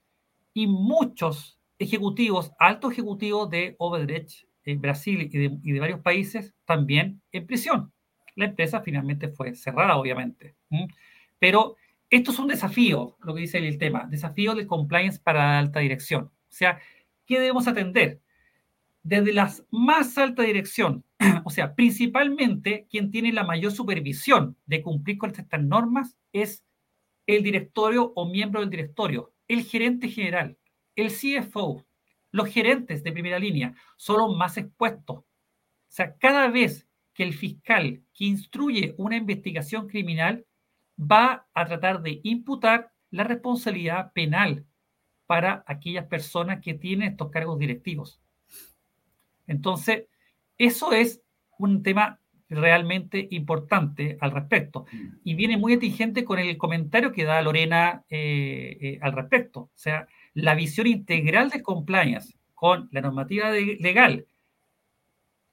[0.53, 6.53] y muchos ejecutivos, altos ejecutivos de Odebrecht en Brasil y de, y de, varios países
[6.65, 7.91] también en prisión.
[8.35, 10.55] La empresa finalmente fue cerrada, obviamente.
[11.39, 11.75] Pero
[12.09, 15.79] esto es un desafío, lo que dice el tema, desafío de compliance para la alta
[15.79, 16.25] dirección.
[16.25, 16.79] O sea,
[17.25, 18.21] ¿qué debemos atender?
[19.01, 21.03] Desde la más alta dirección,
[21.43, 26.63] o sea, principalmente quien tiene la mayor supervisión de cumplir con estas normas es
[27.27, 30.57] el directorio o miembro del directorio, el gerente general,
[30.95, 31.85] el CFO,
[32.31, 35.17] los gerentes de primera línea son los más expuestos.
[35.17, 35.25] O
[35.87, 40.45] sea, cada vez que el fiscal que instruye una investigación criminal
[40.99, 44.65] va a tratar de imputar la responsabilidad penal
[45.27, 48.19] para aquellas personas que tienen estos cargos directivos.
[49.45, 50.05] Entonces,
[50.57, 51.21] eso es
[51.57, 54.85] un tema realmente importante al respecto.
[54.91, 55.07] Mm.
[55.23, 59.59] Y viene muy atingente con el comentario que da Lorena eh, eh, al respecto.
[59.61, 64.25] O sea, la visión integral de compliance con la normativa legal,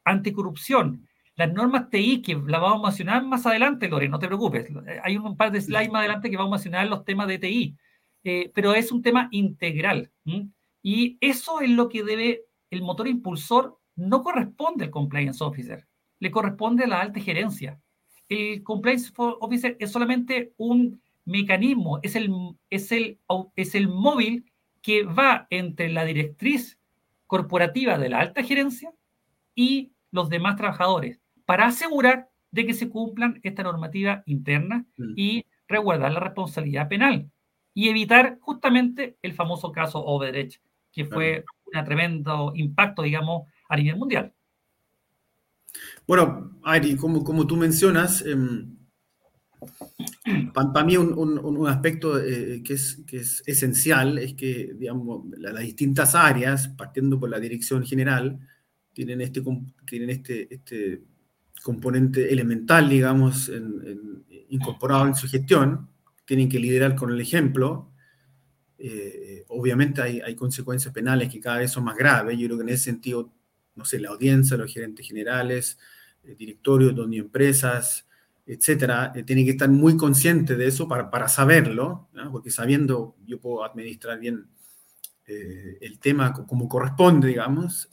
[0.05, 4.67] anticorrupción, las normas TI, que la vamos a mencionar más adelante, Lorena, no te preocupes.
[5.03, 7.77] Hay un par de slides más adelante que vamos a mencionar los temas de TI.
[8.23, 10.11] Eh, pero es un tema integral.
[10.83, 15.87] Y eso es lo que debe, el motor impulsor no corresponde al compliance officer
[16.21, 17.81] le corresponde a la alta gerencia.
[18.29, 22.31] El compliance officer es solamente un mecanismo, es el,
[22.71, 23.19] es el,
[23.57, 24.45] es el móvil
[24.83, 26.79] que va entre la directriz
[27.27, 28.93] corporativa de la alta gerencia
[29.55, 35.13] y los demás trabajadores para asegurar de que se cumplan esta normativa interna mm.
[35.17, 37.31] y resguardar la responsabilidad penal
[37.75, 40.61] y evitar justamente el famoso caso Overedge,
[40.93, 44.33] que fue un tremendo impacto, digamos, a nivel mundial.
[46.07, 48.77] Bueno, Ari, como, como tú mencionas, em,
[50.55, 56.15] para mí un, aspecto eh, que, es, que, es, esencial es que, digamos, las distintas
[56.15, 58.39] áreas, partiendo por la dirección general,
[58.93, 59.43] tienen este,
[59.87, 61.03] tienen este, este
[61.63, 63.51] componente elemental, digamos,
[64.49, 65.89] incorporado en su gestión,
[66.25, 67.93] tienen que liderar con el ejemplo.
[68.79, 72.39] Eh, obviamente hay, hay, consecuencias penales que cada vez son más graves.
[72.39, 73.33] Yo creo que en ese sentido,
[73.81, 75.79] no sé, la audiencia, los gerentes generales,
[76.23, 78.07] eh, directorios, donde empresas,
[78.47, 83.41] etcétera, eh, tienen que estar muy conscientes de eso para, para saberlo, porque sabiendo yo
[83.41, 84.49] puedo administrar bien
[85.27, 87.89] eh, el tema como corresponde, digamos,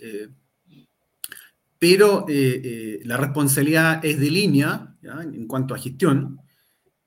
[1.79, 6.41] pero la responsabilidad es de línea en cuanto a gestión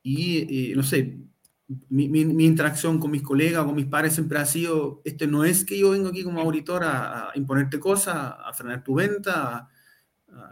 [0.03, 1.19] y, no sé,
[1.89, 5.65] mi, mi, interacción con mis colegas, con mis pares siempre ha sido, este no es
[5.65, 9.69] que yo vengo aquí como auditor a, a imponerte cosas, a frenar tu venta,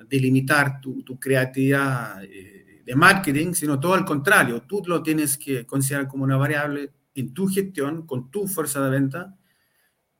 [0.09, 5.67] delimitar tu, tu creatividad eh, de marketing, sino todo al contrario, tú lo tienes que
[5.67, 9.37] considerar como una variable en tu gestión, con tu fuerza de venta,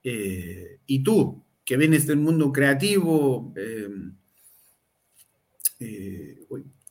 [0.03, 3.89] eh, y tú, que vienes del mundo creativo, eh,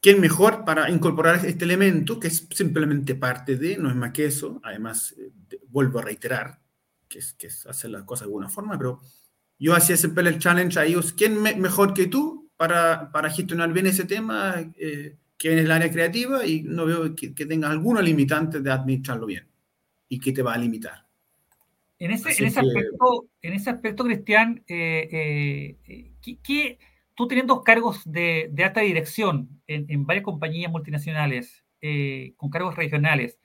[0.08, 4.24] ¿quién mejor para incorporar este elemento, que es simplemente parte de, no es más que
[4.24, 5.14] eso, además,
[5.68, 6.62] vuelvo a reiterar,
[7.10, 9.02] que es, que es hacer las cosas de alguna forma, pero
[9.60, 13.88] yo hacía siempre el challenge a ellos, ¿quién mejor que tú para, para gestionar bien
[13.88, 18.02] ese tema eh, que en el área creativa y no veo que, que tengas alguna
[18.02, 19.46] limitante de administrarlo bien
[20.08, 21.06] y que te va a limitar.
[22.00, 26.12] En ese, en ese, aspecto, en ese aspecto, Cristian, eh, eh,
[27.18, 31.66] tú teniendo cargos de, alta dirección en, varias compañías multinacionales,
[32.38, 33.40] con cargos regionales,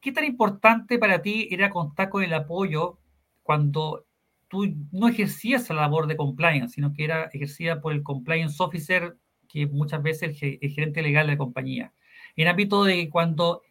[0.00, 2.98] ¿qué tan importante para ti era contar con el apoyo
[3.42, 4.06] cuando
[4.48, 9.16] tú no ejercías la labor de compliance, sino que era ejercida por el compliance officer,
[9.48, 11.92] que muchas veces es el, gerente legal de la compañía.
[12.36, 13.62] En ámbito de cuando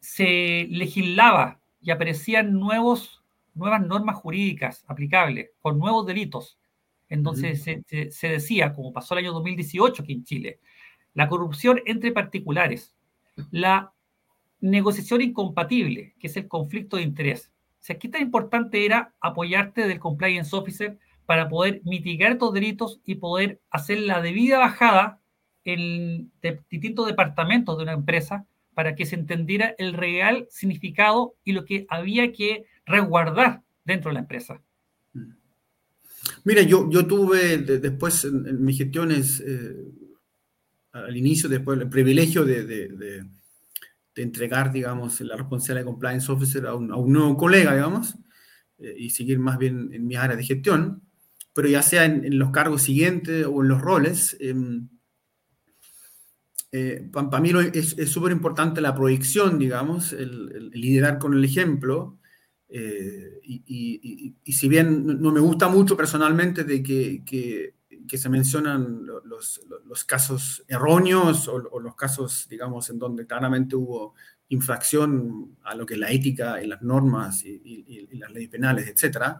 [0.00, 6.58] se legislaba y aparecían nuevos, nuevas normas jurídicas aplicables con nuevos delitos,
[7.08, 10.60] entonces se, se, decía, como pasó el año 2018 aquí en Chile,
[11.14, 12.94] la corrupción entre particulares,
[13.50, 13.92] la
[14.60, 17.52] negociación incompatible, que es el conflicto de interés,
[17.86, 23.16] sea, ¿qué tan importante era apoyarte del compliance officer para poder mitigar estos delitos y
[23.16, 25.20] poder hacer la debida bajada
[25.64, 26.32] en
[26.68, 31.86] distintos departamentos de una empresa para que se entendiera el real significado y lo que
[31.88, 34.60] había que resguardar dentro de la empresa?
[36.44, 39.76] Mira, yo, yo tuve después en, mis gestiones, eh,
[40.92, 43.26] al inicio, después, el privilegio de
[44.16, 48.16] de entregar, digamos, la responsabilidad de compliance officer a un, nuevo colega, digamos,
[48.78, 51.02] eh, y seguir más bien en mi área de gestión,
[51.52, 54.88] pero ya sea en, los cargos siguientes o en los roles, em,
[56.72, 62.18] eh, para mí es súper importante la proyección, digamos, el, liderar con el ejemplo,
[62.68, 67.74] eh, y, si bien no me gusta mucho personalmente de que,
[68.16, 74.14] se mencionan los, casos erróneos o, los casos, digamos, en donde claramente hubo
[74.48, 79.36] infracción a lo que es la ética y las normas y, las leyes penales, etc.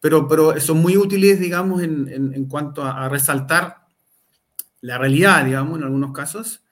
[0.00, 3.86] Pero, pero son muy útiles, digamos, en, en, cuanto a, resaltar
[4.80, 6.62] la realidad, digamos, en algunos casos,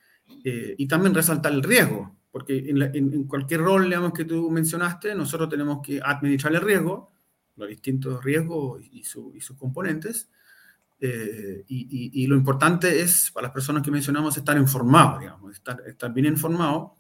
[0.45, 5.15] eh, y también resaltar el riesgo, porque en, en, cualquier rol, digamos, que tú mencionaste,
[5.15, 7.11] nosotros tenemos que administrar el riesgo,
[7.57, 10.29] los distintos riesgos y, sus componentes.
[11.01, 16.13] Eh, y, lo importante es, para las personas que mencionamos, estar informados, digamos, estar, estar
[16.13, 16.91] bien informados.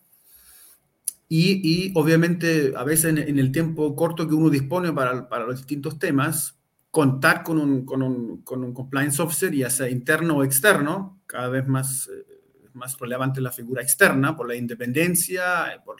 [1.28, 5.99] Y, obviamente, a veces en, el tiempo corto que uno dispone para, para los distintos
[5.99, 6.59] temas,
[6.91, 11.49] contar con un, con, un, con un, compliance officer, ya sea interno o externo, cada
[11.51, 12.36] vez más, eh,
[12.77, 15.97] más relevante la figura externa por la independencia, por,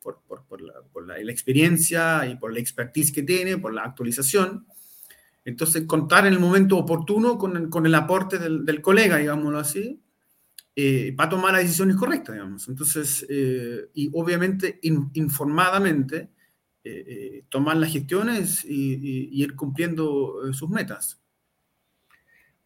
[0.00, 0.74] por, por, la,
[1.06, 4.66] la, la, experiencia y por la expertise que tiene, por la actualización.
[5.44, 9.58] Entonces, contar en el momento oportuno con el, con el aporte del, del, colega, digámoslo
[9.58, 10.00] así,
[10.74, 12.68] eh, para tomar las decisiones correctas, digamos.
[12.68, 16.30] Entonces, eh, y obviamente informadamente,
[16.84, 21.20] eh, tomar las gestiones y, y ir cumpliendo sus metas.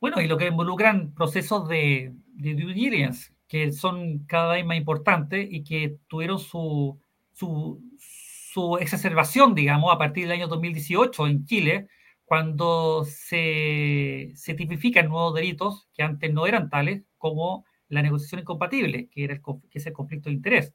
[0.00, 4.76] Bueno, y lo que involucran procesos de, de due diligence, que son cada vez más
[4.76, 7.00] importantes y que tuvieron su,
[7.32, 11.88] su, su, exacerbación, digamos, a partir del año 2018 en Chile,
[12.24, 19.08] cuando se, se tipifican nuevos delitos que antes no eran tales, como la negociación incompatible,
[19.10, 19.40] que, era el,
[19.70, 20.74] que es el conflicto de interés,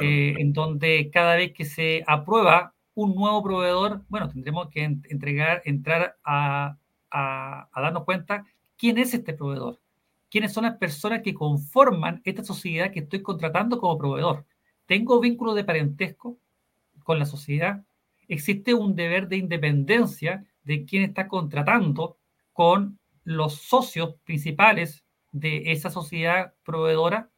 [0.00, 5.62] eh, en donde cada vez que se aprueba un nuevo proveedor, bueno, tendremos que entregar,
[5.64, 6.76] entrar a,
[7.10, 8.44] a, a darnos cuenta
[8.76, 9.79] quién es este proveedor,
[10.30, 14.46] quiénes son las personas que conforman esta sociedad que estoy contratando como proveedor.
[14.86, 16.38] ¿Tengo vínculo de parentesco
[17.02, 17.84] con la sociedad?
[18.28, 22.16] ¿Existe un deber de independencia de quien está contratando
[22.52, 27.28] con los socios principales de esa sociedad proveedora?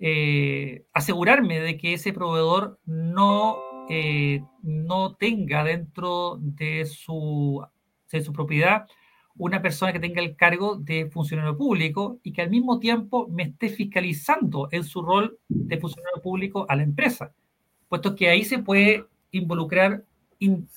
[0.00, 3.58] Eh, asegurarme de que ese proveedor no,
[3.88, 7.64] eh, no tenga dentro de su,
[8.10, 8.86] de su propiedad
[9.38, 13.44] una persona que tenga el cargo de funcionario público y que al mismo tiempo me
[13.44, 17.32] esté fiscalizando en su rol de funcionario público a la empresa,
[17.88, 20.04] puesto que ahí se puede involucrar
[20.40, 20.68] en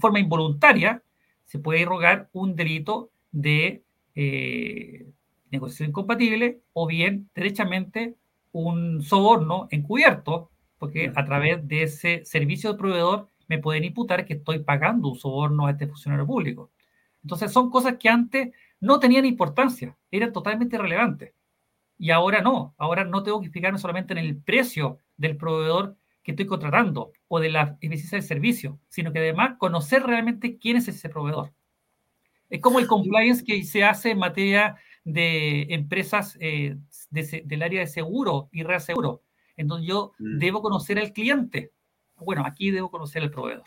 [0.00, 1.02] forma involuntaria,
[1.44, 3.82] se puede rogar un delito de
[4.14, 5.06] eh,
[5.50, 8.14] negociación incompatible o bien derechamente
[8.52, 14.34] un soborno encubierto, porque a través de ese servicio de proveedor me pueden imputar que
[14.34, 16.70] estoy pagando un soborno a este funcionario público.
[17.26, 21.34] Entonces son cosas que antes no tenían importancia, eran totalmente irrelevantes.
[21.98, 26.30] Y ahora no, ahora no tengo que fijarme solamente en el precio del proveedor que
[26.30, 30.86] estoy contratando o de la eficiencia del servicio, sino que además conocer realmente quién es
[30.86, 31.52] ese proveedor.
[32.48, 36.76] Es como el compliance que se hace en materia de empresas eh,
[37.10, 39.24] del área de seguro y reaseguro,
[39.56, 40.38] en donde yo mm.
[40.38, 41.72] debo conocer al cliente.
[42.18, 43.64] Bueno, aquí debo conocer al proveedor.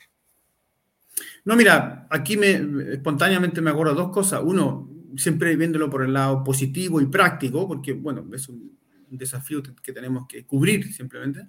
[1.45, 4.41] No, mira, aquí me, espontáneamente me acuerdo dos cosas.
[4.43, 8.77] Uno, siempre viéndolo por el lado positivo y práctico, porque, bueno, es un,
[9.11, 11.47] desafío que tenemos que cubrir simplemente.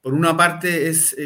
[0.00, 1.16] Por una parte es, eh,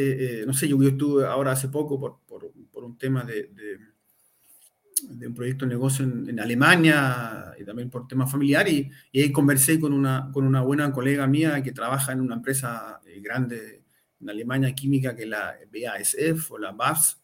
[0.41, 5.27] eh, no sé, yo, estuve ahora hace poco por, por, por un tema de, de,
[5.27, 9.79] un proyecto de negocio en, Alemania y también por tema familiar y, y, ahí conversé
[9.79, 13.83] con una, con una buena colega mía que trabaja en una empresa eh, grande
[14.21, 17.17] en Alemania química que es la BASF o la BASF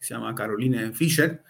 [0.00, 1.44] que se llama Caroline Fischer,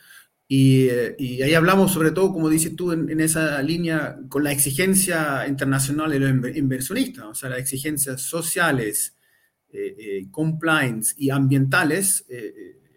[0.52, 4.50] y, eh, y, ahí hablamos sobre todo, como dices tú, en, esa línea con la
[4.50, 9.16] exigencia internacional de los inversionistas, o sea, las exigencias sociales,
[9.72, 12.26] eh, eh, compliance y ambientales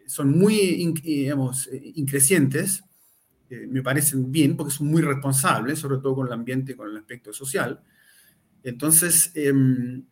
[0.08, 2.84] son muy, digamos, increcientes,
[3.70, 6.98] me parecen bien porque son muy responsables, sobre todo con el ambiente y con el
[6.98, 7.80] aspecto social.
[8.64, 10.04] Entonces, em,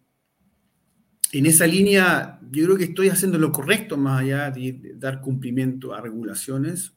[1.31, 5.93] en esa línea, yo creo que estoy haciendo lo correcto más allá de dar cumplimiento
[5.93, 6.93] a regulaciones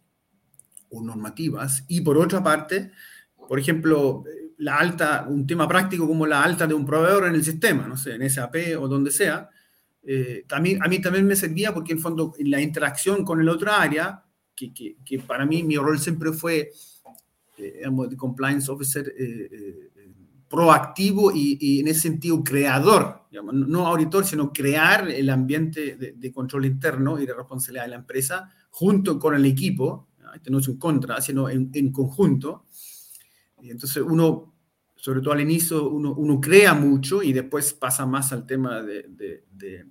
[0.90, 1.84] o normativas.
[1.88, 2.90] Y por otra parte,
[3.48, 4.24] por ejemplo,
[4.58, 7.96] la alta, un tema práctico como la alta de un proveedor en el sistema, no
[7.96, 9.50] sé, en SAP o donde sea,
[10.02, 13.48] eh, también, a mí también me servía porque en fondo en la interacción con el
[13.48, 14.24] otro área,
[14.54, 16.70] que, que, que para mí mi rol siempre fue,
[17.58, 19.90] eh, de compliance officer, eh, eh
[20.48, 27.18] proactivo y, en ese sentido creador, no auditor, sino crear el ambiente de, control interno
[27.18, 31.20] y de responsabilidad de la empresa junto con el equipo, este no es un contra,
[31.20, 32.66] sino en, conjunto.
[33.62, 34.54] Y entonces uno,
[34.96, 39.86] sobre todo al inicio, uno, crea mucho y después pasa más al tema de,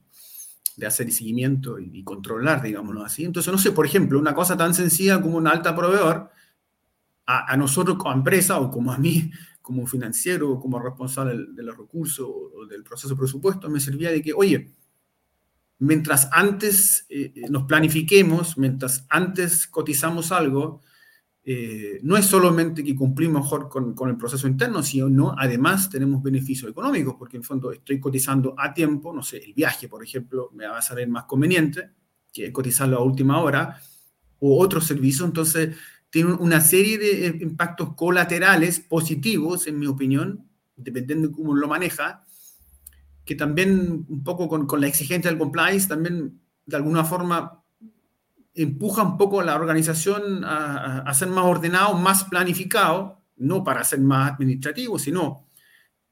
[0.86, 3.26] hacer seguimiento y, controlar, digámoslo así.
[3.26, 6.30] Entonces, no sé, por ejemplo, una cosa tan sencilla como un alta proveedor,
[7.26, 9.32] a nosotros como empresa o como a mí,
[9.64, 14.22] como financiero, como responsable de los recursos o del proceso de presupuesto, me servía de
[14.22, 14.74] que, oye,
[15.80, 20.82] mientras antes eh, eh, nos planifiquemos, mientras antes cotizamos algo,
[21.46, 26.22] eh, no es solamente que cumplimos mejor con, con, el proceso interno, sino además tenemos
[26.22, 30.52] beneficios económicos, porque en fondo estoy cotizando a tiempo, no sé, el viaje, por ejemplo,
[30.54, 31.90] me va a salir más conveniente
[32.34, 33.80] que cotizarlo a última hora,
[34.40, 35.26] u otros servicios.
[35.26, 35.78] Entonces,
[36.14, 41.68] tiene una serie de eh, impactos colaterales positivos, en mi opinión, dependiendo de cómo lo
[41.68, 42.24] maneja,
[43.26, 47.64] que también un poco con, con la exigencia del compliance, también de alguna forma
[48.54, 53.84] empuja un poco a la organización a, a, ser más ordenado, más planificado, no para
[53.84, 55.48] ser más administrativo, sino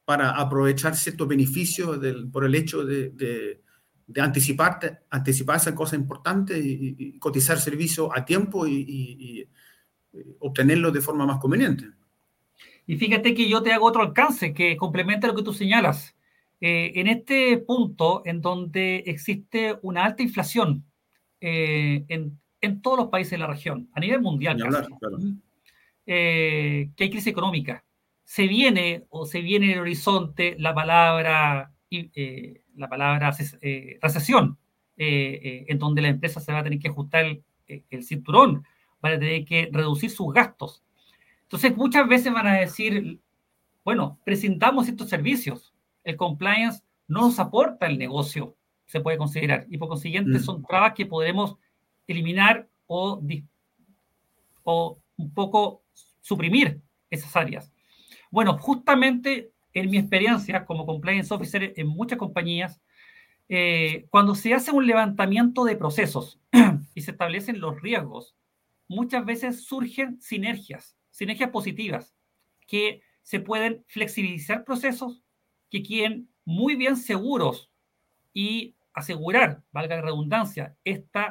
[0.04, 3.62] para aprovechar ciertos beneficios del, por el hecho de, de,
[4.08, 9.48] de anticiparte, anticiparse a cosas importantes y, y, cotizar servicios a tiempo y, y,
[10.40, 11.86] obtenerlos de forma más conveniente.
[12.88, 16.16] Y fíjate que yo te hago otro alcance que complementa lo que tú señalas.
[16.60, 20.86] Eh, en este punto en donde existe una alta inflación
[21.40, 25.18] eh, en, en, todos los países de la región, a nivel mundial, hablar, claro.
[26.06, 27.84] eh, que hay crisis económica,
[28.24, 34.58] se viene o se viene en el horizonte la palabra, eh, la palabra eh, recesión,
[34.96, 38.64] eh, en donde la empresa se va a tener que ajustar el, el, cinturón,
[39.02, 40.84] van a tener que reducir sus gastos.
[41.44, 43.20] Entonces, muchas veces van a decir,
[43.84, 45.74] bueno, presentamos estos servicios,
[46.04, 50.44] el compliance no nos aporta el negocio, se puede considerar, y por consiguiente mm.
[50.44, 51.58] son trabas que podremos
[52.08, 53.22] eliminar o,
[54.64, 55.84] o un poco
[56.22, 57.72] suprimir esas áreas.
[58.30, 62.82] Bueno, justamente en mi experiencia como compliance officer en muchas compañías,
[63.50, 66.40] eh, cuando se hace un levantamiento de procesos
[66.96, 68.36] y se establecen los riesgos,
[68.92, 72.14] muchas veces surgen sinergias, sinergias positivas,
[72.68, 75.24] que se pueden flexibilizar procesos
[75.70, 77.72] que queden muy bien seguros
[78.34, 81.22] y asegurar, valga la redundancia, este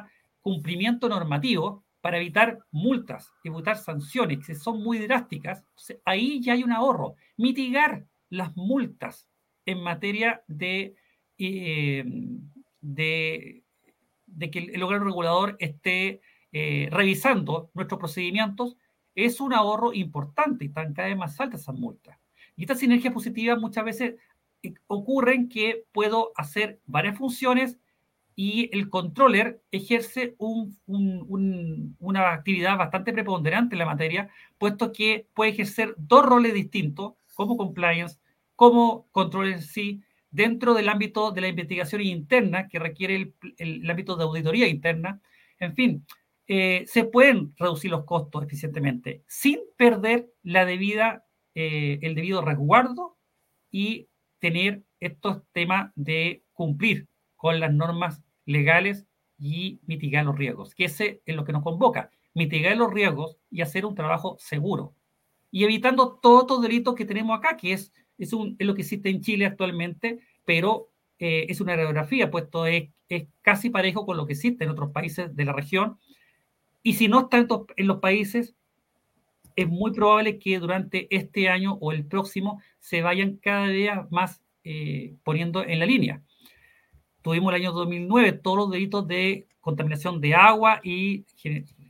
[0.41, 5.63] cumplimiento normativo para evitar multas, evitar sanciones que son muy drásticas,
[6.03, 7.13] ahí ya hay un ahorro.
[7.37, 9.27] Mitigar las multas
[9.67, 10.95] en materia de,
[11.37, 12.03] eh,
[12.81, 13.63] de,
[14.25, 18.75] de, que el órgano regulador esté eh, revisando nuestros procedimientos
[19.15, 22.17] es un ahorro importante y están cada vez más altas esas multas.
[22.55, 24.15] Y estas sinergias positivas muchas veces
[24.63, 27.77] eh, ocurren que puedo hacer varias funciones
[28.35, 34.91] y el controller ejerce un, un, un, una actividad bastante preponderante en la materia, puesto
[34.91, 38.19] que puede ejercer dos roles distintos, como compliance,
[38.55, 44.23] como controller sí, dentro del ámbito de la investigación interna que requiere el ámbito de
[44.23, 45.21] auditoría interna.
[45.59, 46.05] En fin,
[46.47, 51.25] eh, se pueden reducir los costos eficientemente sin perder la debida,
[51.55, 53.17] eh, el debido resguardo
[53.69, 59.05] y tener estos temas de cumplir con las normas legales
[59.37, 63.61] y mitigar los riesgos, que ese es lo que nos convoca, mitigar los riesgos y
[63.61, 64.93] hacer un trabajo seguro.
[65.49, 69.21] Y evitando todos los delitos que tenemos acá, que es, es, lo que existe en
[69.21, 74.33] Chile actualmente, pero eh, es una radiografía, puesto es, es casi parejo con lo que
[74.33, 75.97] existe en otros países de la región.
[76.83, 78.55] Y si no está en, en los países,
[79.55, 84.41] es muy probable que durante este año o el próximo se vayan cada día más
[84.63, 86.21] eh, poniendo en la línea.
[87.21, 91.25] Tuvimos el año 2009 todos los delitos de contaminación de agua y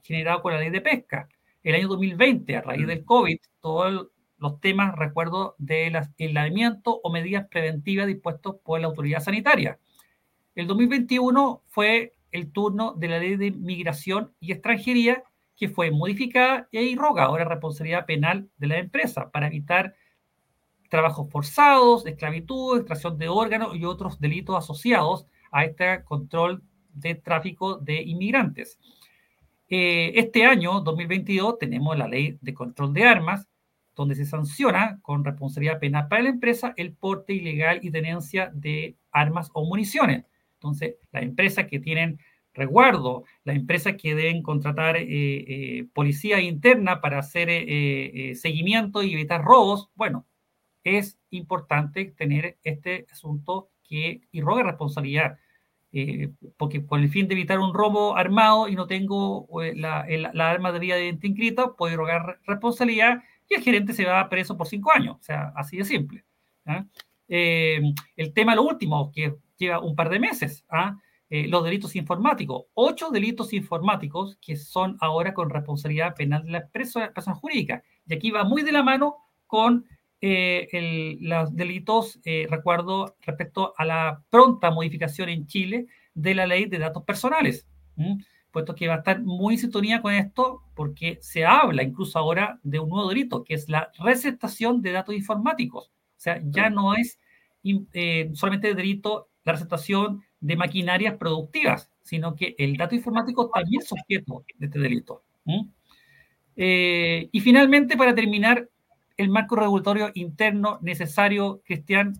[0.04, 1.30] generado con la ley de pesca.
[1.64, 7.48] El año 2020, a raíz del COVID, todos los temas, recuerdo, del aislamiento o medidas
[7.48, 9.80] preventivas dispuestos por la autoridad sanitaria.
[10.56, 15.24] El 2021 fue el turno de la ley de migración y extranjería
[15.56, 19.94] que fue modificada y irroga ahora responsabilidad penal de la empresa para evitar
[20.90, 26.64] trabajos forzados, esclavitud, extracción de órganos y otros delitos asociados a este control
[26.94, 28.80] de tráfico de inmigrantes.
[29.70, 33.48] Eh, este año, 2022, tenemos la ley de control de armas,
[33.96, 38.98] donde se sanciona con responsabilidad penal para la empresa el porte ilegal y tenencia de
[39.12, 40.26] armas o municiones.
[40.62, 42.20] Entonces, las empresas que tienen
[42.54, 49.14] resguardo, las empresas que deben contratar eh, eh, policía interna para hacer eh, seguimiento y
[49.14, 50.26] evitar robos, bueno,
[50.84, 55.38] es importante tener este asunto que irroga responsabilidad,
[55.92, 60.02] eh, porque con el fin de evitar un robo armado y no tengo eh, la,
[60.02, 64.30] el, la, arma de vía de inscrita, puedo irrogar responsabilidad y el gerente se va
[64.30, 66.24] preso por cinco años, o sea, así de simple.
[67.28, 67.82] Eh,
[68.16, 69.36] el tema, lo último, que
[69.66, 70.98] lleva un par de meses, ¿ah?
[71.30, 77.14] los delitos informáticos, ocho delitos informáticos que son ahora con responsabilidad penal de la persona,
[77.14, 77.84] persona jurídica.
[78.06, 79.16] Y aquí va muy de la mano
[79.48, 79.86] con
[80.24, 86.46] eh, el, los delitos, eh, recuerdo, respecto a la pronta modificación en Chile de la
[86.46, 88.24] ley de datos personales, ¿m?
[88.52, 92.60] puesto que va a estar muy en sintonía con esto porque se habla incluso ahora
[92.62, 95.88] de un nuevo delito, que es la receptación de datos informáticos.
[95.88, 97.18] O sea, ya no es
[97.64, 103.88] eh, solamente delito la receptación de maquinarias productivas, sino que el dato informático también es
[103.88, 105.24] sujeto de este delito.
[106.56, 108.70] Eh, y finalmente, para terminar,
[109.18, 112.14] el marco regulatorio interno necesario, Cristian,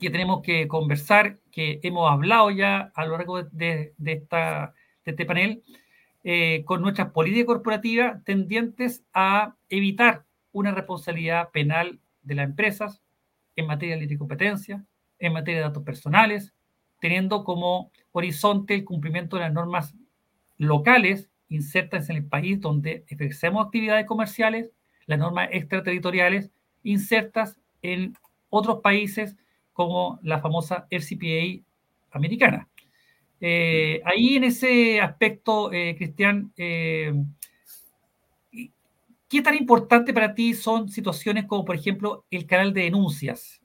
[0.00, 4.74] que tenemos que conversar, que hemos hablado ya a lo largo de, esta,
[5.04, 5.62] este panel,
[6.24, 13.02] eh, con nuestras políticas corporativas tendientes a evitar una responsabilidad penal de las empresas
[13.56, 14.84] en materia de competencia,
[15.18, 16.54] en materia de datos personales,
[17.00, 19.94] teniendo como horizonte el cumplimiento de las normas
[20.56, 24.70] locales insertas en el país donde ejercemos actividades comerciales,
[25.06, 26.50] las normas extraterritoriales
[26.82, 28.16] insertas en
[28.48, 29.36] otros países
[29.72, 31.62] como la famosa RCPA
[32.12, 32.68] americana.
[33.40, 37.12] Eh, ahí en ese aspecto, eh, Cristian, eh,
[39.28, 43.60] ¿qué tan importante para ti son situaciones como, por ejemplo, el canal de denuncias?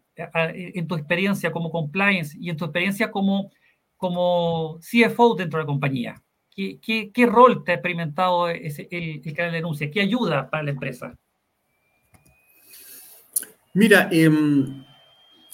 [0.54, 3.52] En tu experiencia como compliance y en tu experiencia como,
[3.98, 6.24] como CFO dentro de la compañía.
[6.56, 9.92] ¿Qué, qué, rol te ha experimentado ese, el, canal de denuncias?
[9.94, 11.18] ¿Qué ayuda para la empresa?
[13.74, 14.84] Mira, em,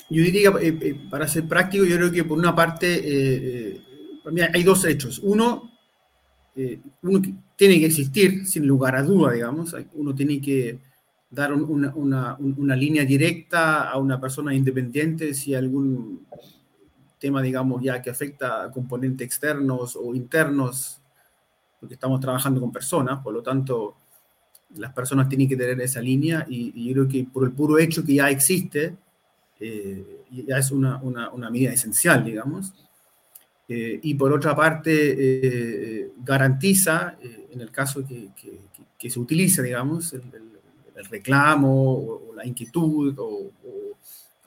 [0.09, 3.81] yo diría, eh, eh, para ser práctico, yo creo que por una parte eh,
[4.51, 5.19] hay dos hechos.
[5.19, 5.71] Uno,
[7.03, 7.21] uno
[7.55, 9.75] tiene que existir, sin lugar a duda, digamos.
[9.93, 10.79] Uno tiene que
[11.29, 16.25] dar una, una, una, línea directa a una persona independiente si algún
[17.19, 21.01] tema, digamos, ya que afecta a componentes externos o internos,
[21.79, 23.95] porque estamos trabajando con personas, por lo tanto,
[24.75, 27.77] las personas tienen que tener esa línea y, y yo creo que por el puro
[27.77, 28.95] hecho que ya existe,
[29.59, 32.73] eh, ya es una, una, medida esencial, digamos.
[33.67, 37.17] Eh, y por otra parte, eh, garantiza,
[37.51, 38.29] en el caso que,
[38.97, 40.23] que, se utilice, digamos, el,
[41.09, 43.51] reclamo o, la inquietud, o,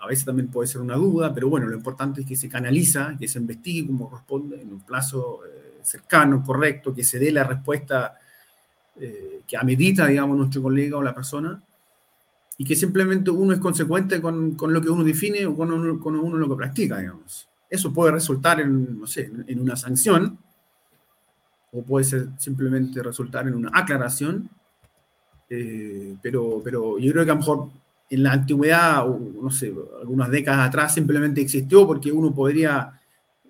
[0.01, 3.16] a veces también puede ser una duda, pero bueno, lo importante es que se canaliza,
[3.18, 5.40] que se investigue como corresponde en un plazo
[5.82, 8.16] cercano, correcto, que se dé la respuesta
[9.46, 11.61] que amerita, digamos, nuestro colega o la persona
[12.59, 15.99] y que simplemente uno es consecuente con, con lo que uno define o con uno,
[16.01, 17.49] con uno lo que practica, digamos.
[17.70, 20.38] Eso puede resultar en, no sé, en una sanción
[21.70, 24.51] o puede ser simplemente resultar en una aclaración,
[25.51, 27.68] eh, pero, pero yo creo que a lo mejor
[28.11, 33.01] en la antigüedad, o no sé, algunas décadas atrás simplemente existió porque uno podría,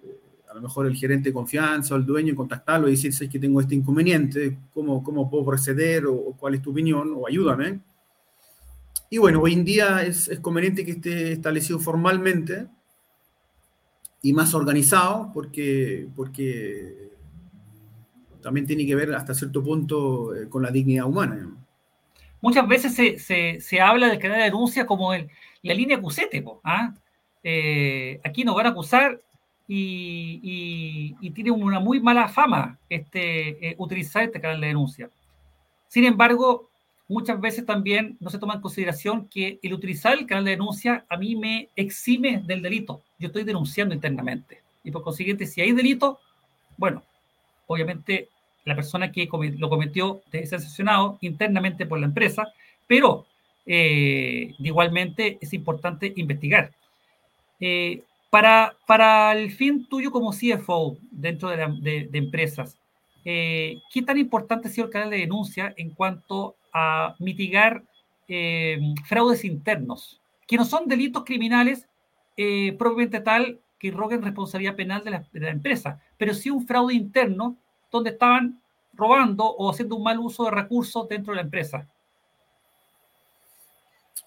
[0.02, 0.18] eh,
[0.50, 3.30] a lo mejor el gerente de confianza o el dueño, contactarlo y decir, si es
[3.30, 7.26] que tengo este inconveniente, ¿cómo, cómo puedo proceder o, o cuál es tu opinión o
[7.26, 7.80] ayúdame?
[9.10, 12.66] Y bueno, hoy en día es, conveniente que esté establecido formalmente
[14.20, 17.10] y más organizado porque, porque
[18.42, 21.50] también tiene que ver hasta cierto punto eh, con la dignidad humana.
[22.40, 25.28] Muchas veces se, se, habla del canal de denuncia como el,
[25.62, 26.44] la línea cusete.
[26.62, 26.94] ¿ah?
[27.42, 29.20] Eh, aquí nos van a acusar
[29.66, 35.10] y, y, tiene una muy mala fama este, eh, utilizar este canal de denuncia.
[35.88, 36.70] Sin embargo,
[37.06, 41.04] muchas veces también no se toma en consideración que el utilizar el canal de denuncia
[41.08, 43.02] a mí me exime del delito.
[43.18, 44.62] Yo estoy denunciando internamente.
[44.84, 46.18] Y por consiguiente, si hay delito,
[46.76, 47.02] bueno,
[47.66, 48.28] obviamente
[48.68, 52.52] la persona que lo cometió debe ser sancionado internamente por la empresa,
[52.86, 53.26] pero
[53.66, 56.72] eh, igualmente es importante investigar.
[57.60, 62.78] Eh, para, para el fin tuyo como CFO dentro de, empresas,
[63.24, 67.82] eh, ¿qué tan importante ha sido el canal de denuncia en cuanto a mitigar
[69.06, 71.88] fraudes internos, que no son delitos criminales
[72.76, 75.10] propiamente tal que roguen responsabilidad penal de
[75.40, 77.56] la, empresa, pero sí un fraude interno
[77.90, 78.60] donde estaban
[78.94, 81.86] robando o haciendo un mal uso de recursos dentro de la empresa.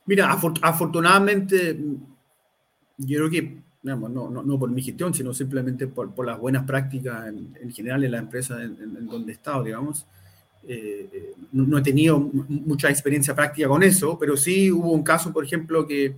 [0.06, 1.78] Mira, afortunadamente,
[2.98, 7.72] yo creo que, no, no, por mi gestión, sino simplemente por, las buenas prácticas en,
[7.72, 10.06] general en la empresa en, donde he estado, digamos,
[10.68, 15.44] eh, no, he tenido mucha experiencia práctica con eso, pero sí hubo un caso, por
[15.44, 16.16] ejemplo, que,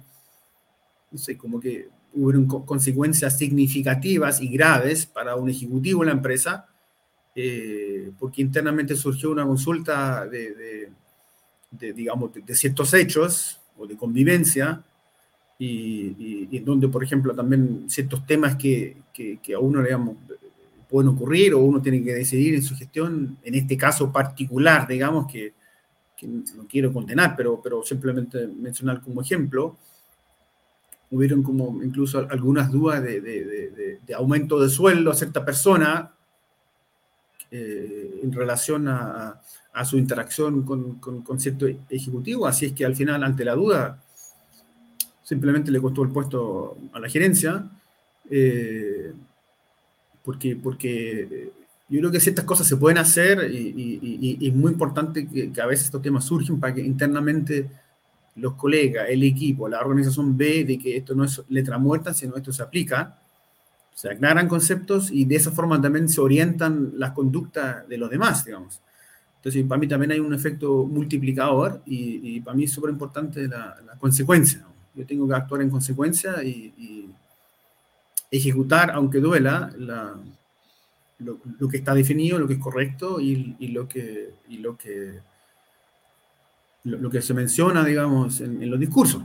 [1.11, 6.67] no sé, como que hubo consecuencias significativas y graves para un ejecutivo en la empresa,
[7.35, 10.91] eh, porque internamente surgió una consulta de,
[11.71, 14.83] digamos, de, ciertos hechos o de convivencia,
[15.59, 20.17] y, en donde, por ejemplo, también ciertos temas que, que, que a uno, digamos,
[20.93, 25.25] pueden ocurrir o uno tiene que decidir en su gestión, en este caso particular, digamos,
[25.25, 25.53] que,
[26.55, 29.75] no quiero condenar, pero, pero simplemente mencionar como ejemplo,
[31.09, 36.13] hubieron como incluso algunas dudas de, aumento de sueldo a cierta persona
[37.55, 39.39] eh, en relación a,
[39.85, 43.99] su interacción con, con, cierto ejecutivo, así es que al final, ante la duda,
[45.21, 47.69] simplemente le costó el puesto a la gerencia.
[48.29, 49.13] Eh,
[50.23, 51.51] porque, porque
[51.89, 55.85] yo creo que ciertas cosas se pueden hacer y, es muy importante que, a veces
[55.85, 57.69] estos temas surgen para que internamente
[58.35, 62.35] los colegas, el equipo, la organización ve de que esto no es letra muerta, sino
[62.35, 63.19] esto se aplica,
[63.93, 68.45] se aclaran conceptos y de esa forma también se orientan las conductas de los demás,
[68.45, 68.81] digamos.
[69.43, 73.75] Entonces, para mí también hay un efecto multiplicador y, para mí es súper importante la,
[73.99, 74.65] consecuencia.
[74.95, 77.09] Yo tengo que actuar en consecuencia y,
[78.31, 79.69] ejecutar, aunque duela,
[81.19, 85.19] lo, que está definido, lo que es correcto y, lo que, lo, que,
[86.85, 89.23] lo, que se menciona, digamos, en, los discursos.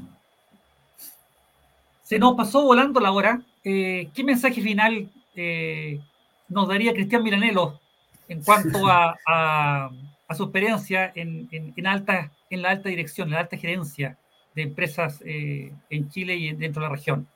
[2.03, 3.41] Se nos pasó volando la hora.
[3.65, 6.01] Eh, ¿Qué mensaje final eh,
[6.49, 7.81] nos daría Cristian Miranelo
[8.29, 9.91] en cuanto a,
[10.37, 12.31] su experiencia en, la alta
[12.85, 14.19] dirección, en la alta gerencia
[14.55, 17.27] de empresas eh, en Chile y dentro de la región?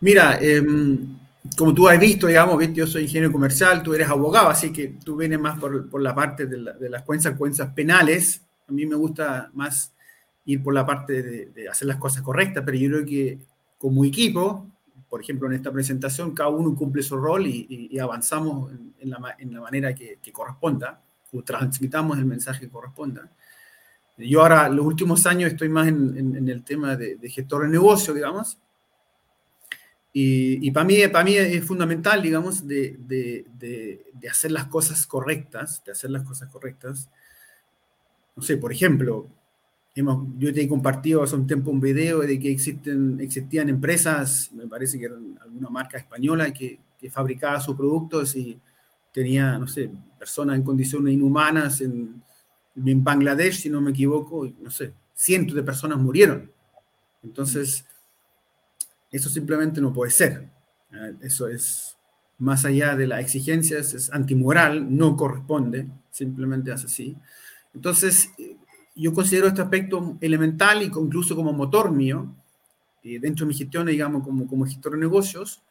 [0.00, 1.16] Mira, em,
[1.56, 5.16] como tú has visto, digamos, yo soy ingeniero comercial, tú eres abogado, así que tú
[5.16, 8.42] vienes más por, la parte de, las consecuencias penales.
[8.68, 9.92] A mí me gusta más
[10.44, 13.38] ir por la parte de, hacer las cosas correctas, pero yo creo que
[13.82, 14.64] como equipo,
[15.08, 18.70] por ejemplo, en esta presentación, cada uno cumple su rol y, avanzamos
[19.00, 19.18] en, la,
[19.60, 21.02] manera que, corresponda,
[21.32, 23.28] o transmitamos el mensaje que corresponda.
[24.16, 28.56] Yo ahora, los últimos años, estoy más en, el tema de, gestor de negocio, digamos.
[30.12, 35.90] Y, para, mí, para mí es fundamental, digamos, de, de, hacer las cosas correctas, de
[35.90, 37.10] hacer las cosas correctas.
[38.36, 39.26] No sé, por ejemplo,
[39.94, 44.66] yo te he compartido hace un tiempo un video de que existen, existían empresas, me
[44.66, 48.58] parece que eran alguna marca española que, que fabricaba sus productos y
[49.12, 52.22] tenía, no sé, personas en condiciones inhumanas en,
[52.74, 56.50] en Bangladesh, si no me equivoco, y, no sé, cientos de personas murieron.
[57.22, 57.84] Entonces,
[59.10, 60.48] eso simplemente no puede ser.
[61.20, 61.96] Eso es,
[62.38, 67.16] más allá de las exigencias, es antimoral, no corresponde, simplemente es así.
[67.74, 68.30] Entonces,
[68.94, 72.26] yo considero este aspecto elemental y incluso como motor mío,
[73.02, 75.62] eh, dentro de mi gestión, digamos, como, como gestor de negocios,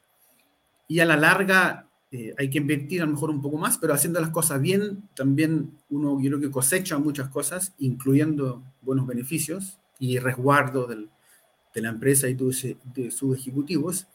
[0.88, 3.94] y a la larga eh, hay que invertir a lo mejor un poco más, pero
[3.94, 9.78] haciendo las cosas bien, también uno, yo creo que cosecha muchas cosas, incluyendo buenos beneficios
[10.00, 11.10] y resguardo del,
[11.74, 14.08] de la empresa y de sus ejecutivos.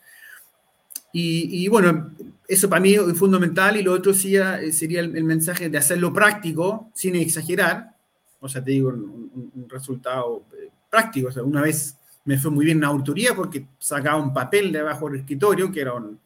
[1.19, 2.13] Y, bueno,
[2.47, 6.13] eso para mí es fundamental y lo otro sería, sería el, el mensaje de hacerlo
[6.13, 7.96] práctico, sin exagerar,
[8.41, 11.29] o sea, te digo, un, resultado eh, práctico.
[11.29, 14.81] O sea, una vez me fue muy bien una autoría porque sacaba un papel de
[14.81, 16.19] abajo del escritorio, que era un,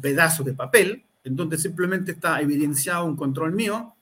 [0.00, 3.94] pedazo de papel, entonces simplemente está evidenciado un control mío.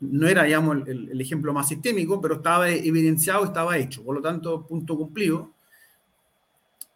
[0.00, 4.04] No era, digamos, el, ejemplo más sistémico, pero estaba evidenciado, estaba hecho.
[4.04, 5.50] Por lo tanto, punto cumplido.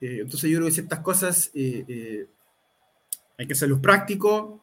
[0.01, 2.28] Eh, entonces yo creo que ciertas cosas eh,
[3.38, 4.61] hay que hacerlos prácticos,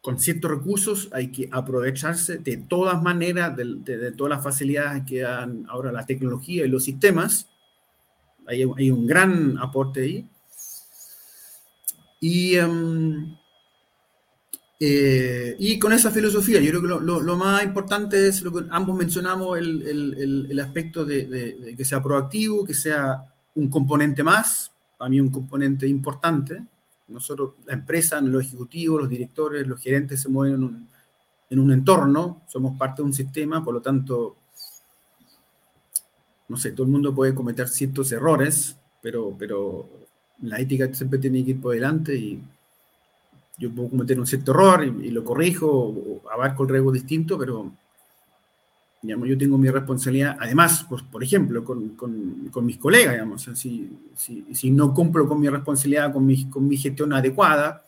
[0.00, 5.66] con ciertos recursos hay que aprovecharse de todas maneras, de, todas las facilidades que dan
[5.68, 7.48] ahora la tecnología y los sistemas.
[8.46, 10.28] Hay, hay un gran aporte ahí.
[12.20, 13.36] Y, em,
[14.78, 18.66] eh, y con esa filosofía, yo creo que lo, lo, más importante es lo que
[18.70, 23.24] ambos mencionamos, el, el, el aspecto de, de, que sea proactivo, que sea
[23.54, 26.62] un componente más, para mí un componente importante,
[27.10, 30.88] nosotros, la empresa, los ejecutivos, los directores, los gerentes se mueven en un,
[31.50, 34.36] en un entorno, somos parte de un sistema, por lo tanto,
[36.48, 39.88] no sé, todo el mundo puede cometer ciertos errores, pero, pero
[40.42, 42.42] la ética siempre tiene que ir por delante y
[43.58, 47.72] yo puedo cometer un cierto error y, lo corrijo o, abarco el riesgo distinto, pero
[49.02, 54.46] yo tengo mi responsabilidad, además, pues, por ejemplo, con, con, mis colegas, digamos, si, si,
[54.52, 57.82] si, no cumplo con mi responsabilidad, con mi, con mi gestión adecuada,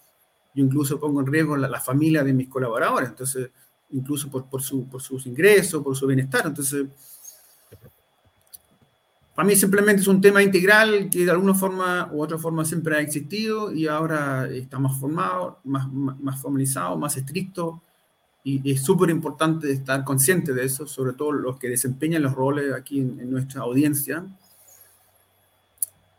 [0.55, 3.51] yo incluso pongo en riesgo la, la familia de mis colaboradores, entonces,
[3.91, 6.87] incluso por, por, su, por sus ingresos, por su bienestar, entonces,
[9.35, 12.97] para mí simplemente es un tema integral que de alguna forma u otra forma siempre
[12.97, 17.83] ha existido y ahora está más formado, más, más formalizado, más estricto,
[18.45, 22.73] y, es súper importante estar consciente de eso, sobre todo los que desempeñan los roles
[22.75, 24.25] aquí en, nuestra audiencia,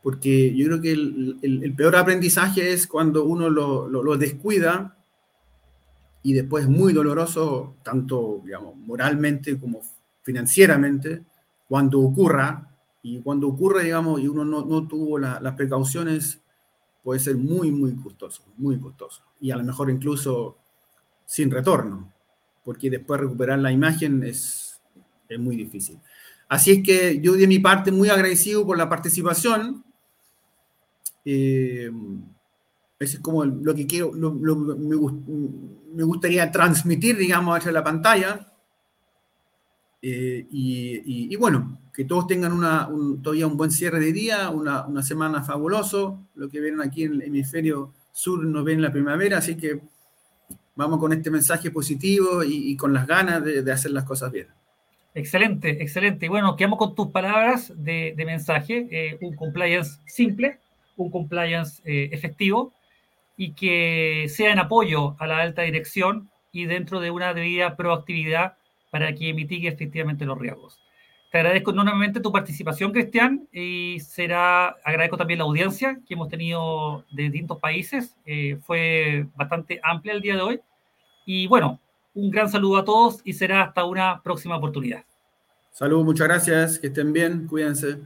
[0.01, 4.97] porque yo creo que el, el, peor aprendizaje es cuando uno lo, lo, descuida
[6.21, 9.81] y después es muy doloroso, tanto digamos, moralmente como
[10.21, 11.23] financieramente,
[11.67, 12.69] cuando ocurra,
[13.01, 16.41] y cuando ocurre, digamos, y uno no, no tuvo las precauciones,
[17.03, 20.57] puede ser muy, muy costoso, muy costoso, y a lo mejor incluso
[21.25, 22.12] sin retorno
[22.63, 24.81] porque después recuperar la imagen es,
[25.29, 25.99] es muy difícil.
[26.47, 29.83] Así es que yo de mi parte muy agradecido por la participación
[31.25, 31.89] Eh,
[32.99, 38.53] es como lo que quiero, me, gustaría transmitir, digamos, hacia la pantalla.
[40.01, 42.89] Eh, y, bueno, que todos tengan una,
[43.21, 46.27] todavía un buen cierre de día, una, semana fabuloso.
[46.35, 49.81] Lo que ven aquí en el hemisferio sur nos ven en la primavera, así que
[50.75, 54.47] vamos con este mensaje positivo y, con las ganas de, hacer las cosas bien.
[55.15, 56.25] Excelente, excelente.
[56.25, 60.59] Y bueno, quedamos con tus palabras de, mensaje, eh, un compliance simple,
[60.97, 62.73] un compliance eh, efectivo
[63.37, 68.57] y que sea en apoyo a la alta dirección y dentro de una debida proactividad
[68.91, 70.82] para que mitigue efectivamente los riesgos.
[71.33, 77.05] Te agradezco enormemente tu participación, Cristian, y será, agradezco también la audiencia que hemos tenido
[77.11, 78.15] de distintos países.
[78.23, 80.61] Eh, fue bastante amplia el día de hoy.
[81.25, 81.79] Y bueno,
[82.13, 85.05] un gran saludo a todos y será hasta una próxima oportunidad.
[85.71, 87.97] Saludos, muchas gracias, que estén bien, cuídense.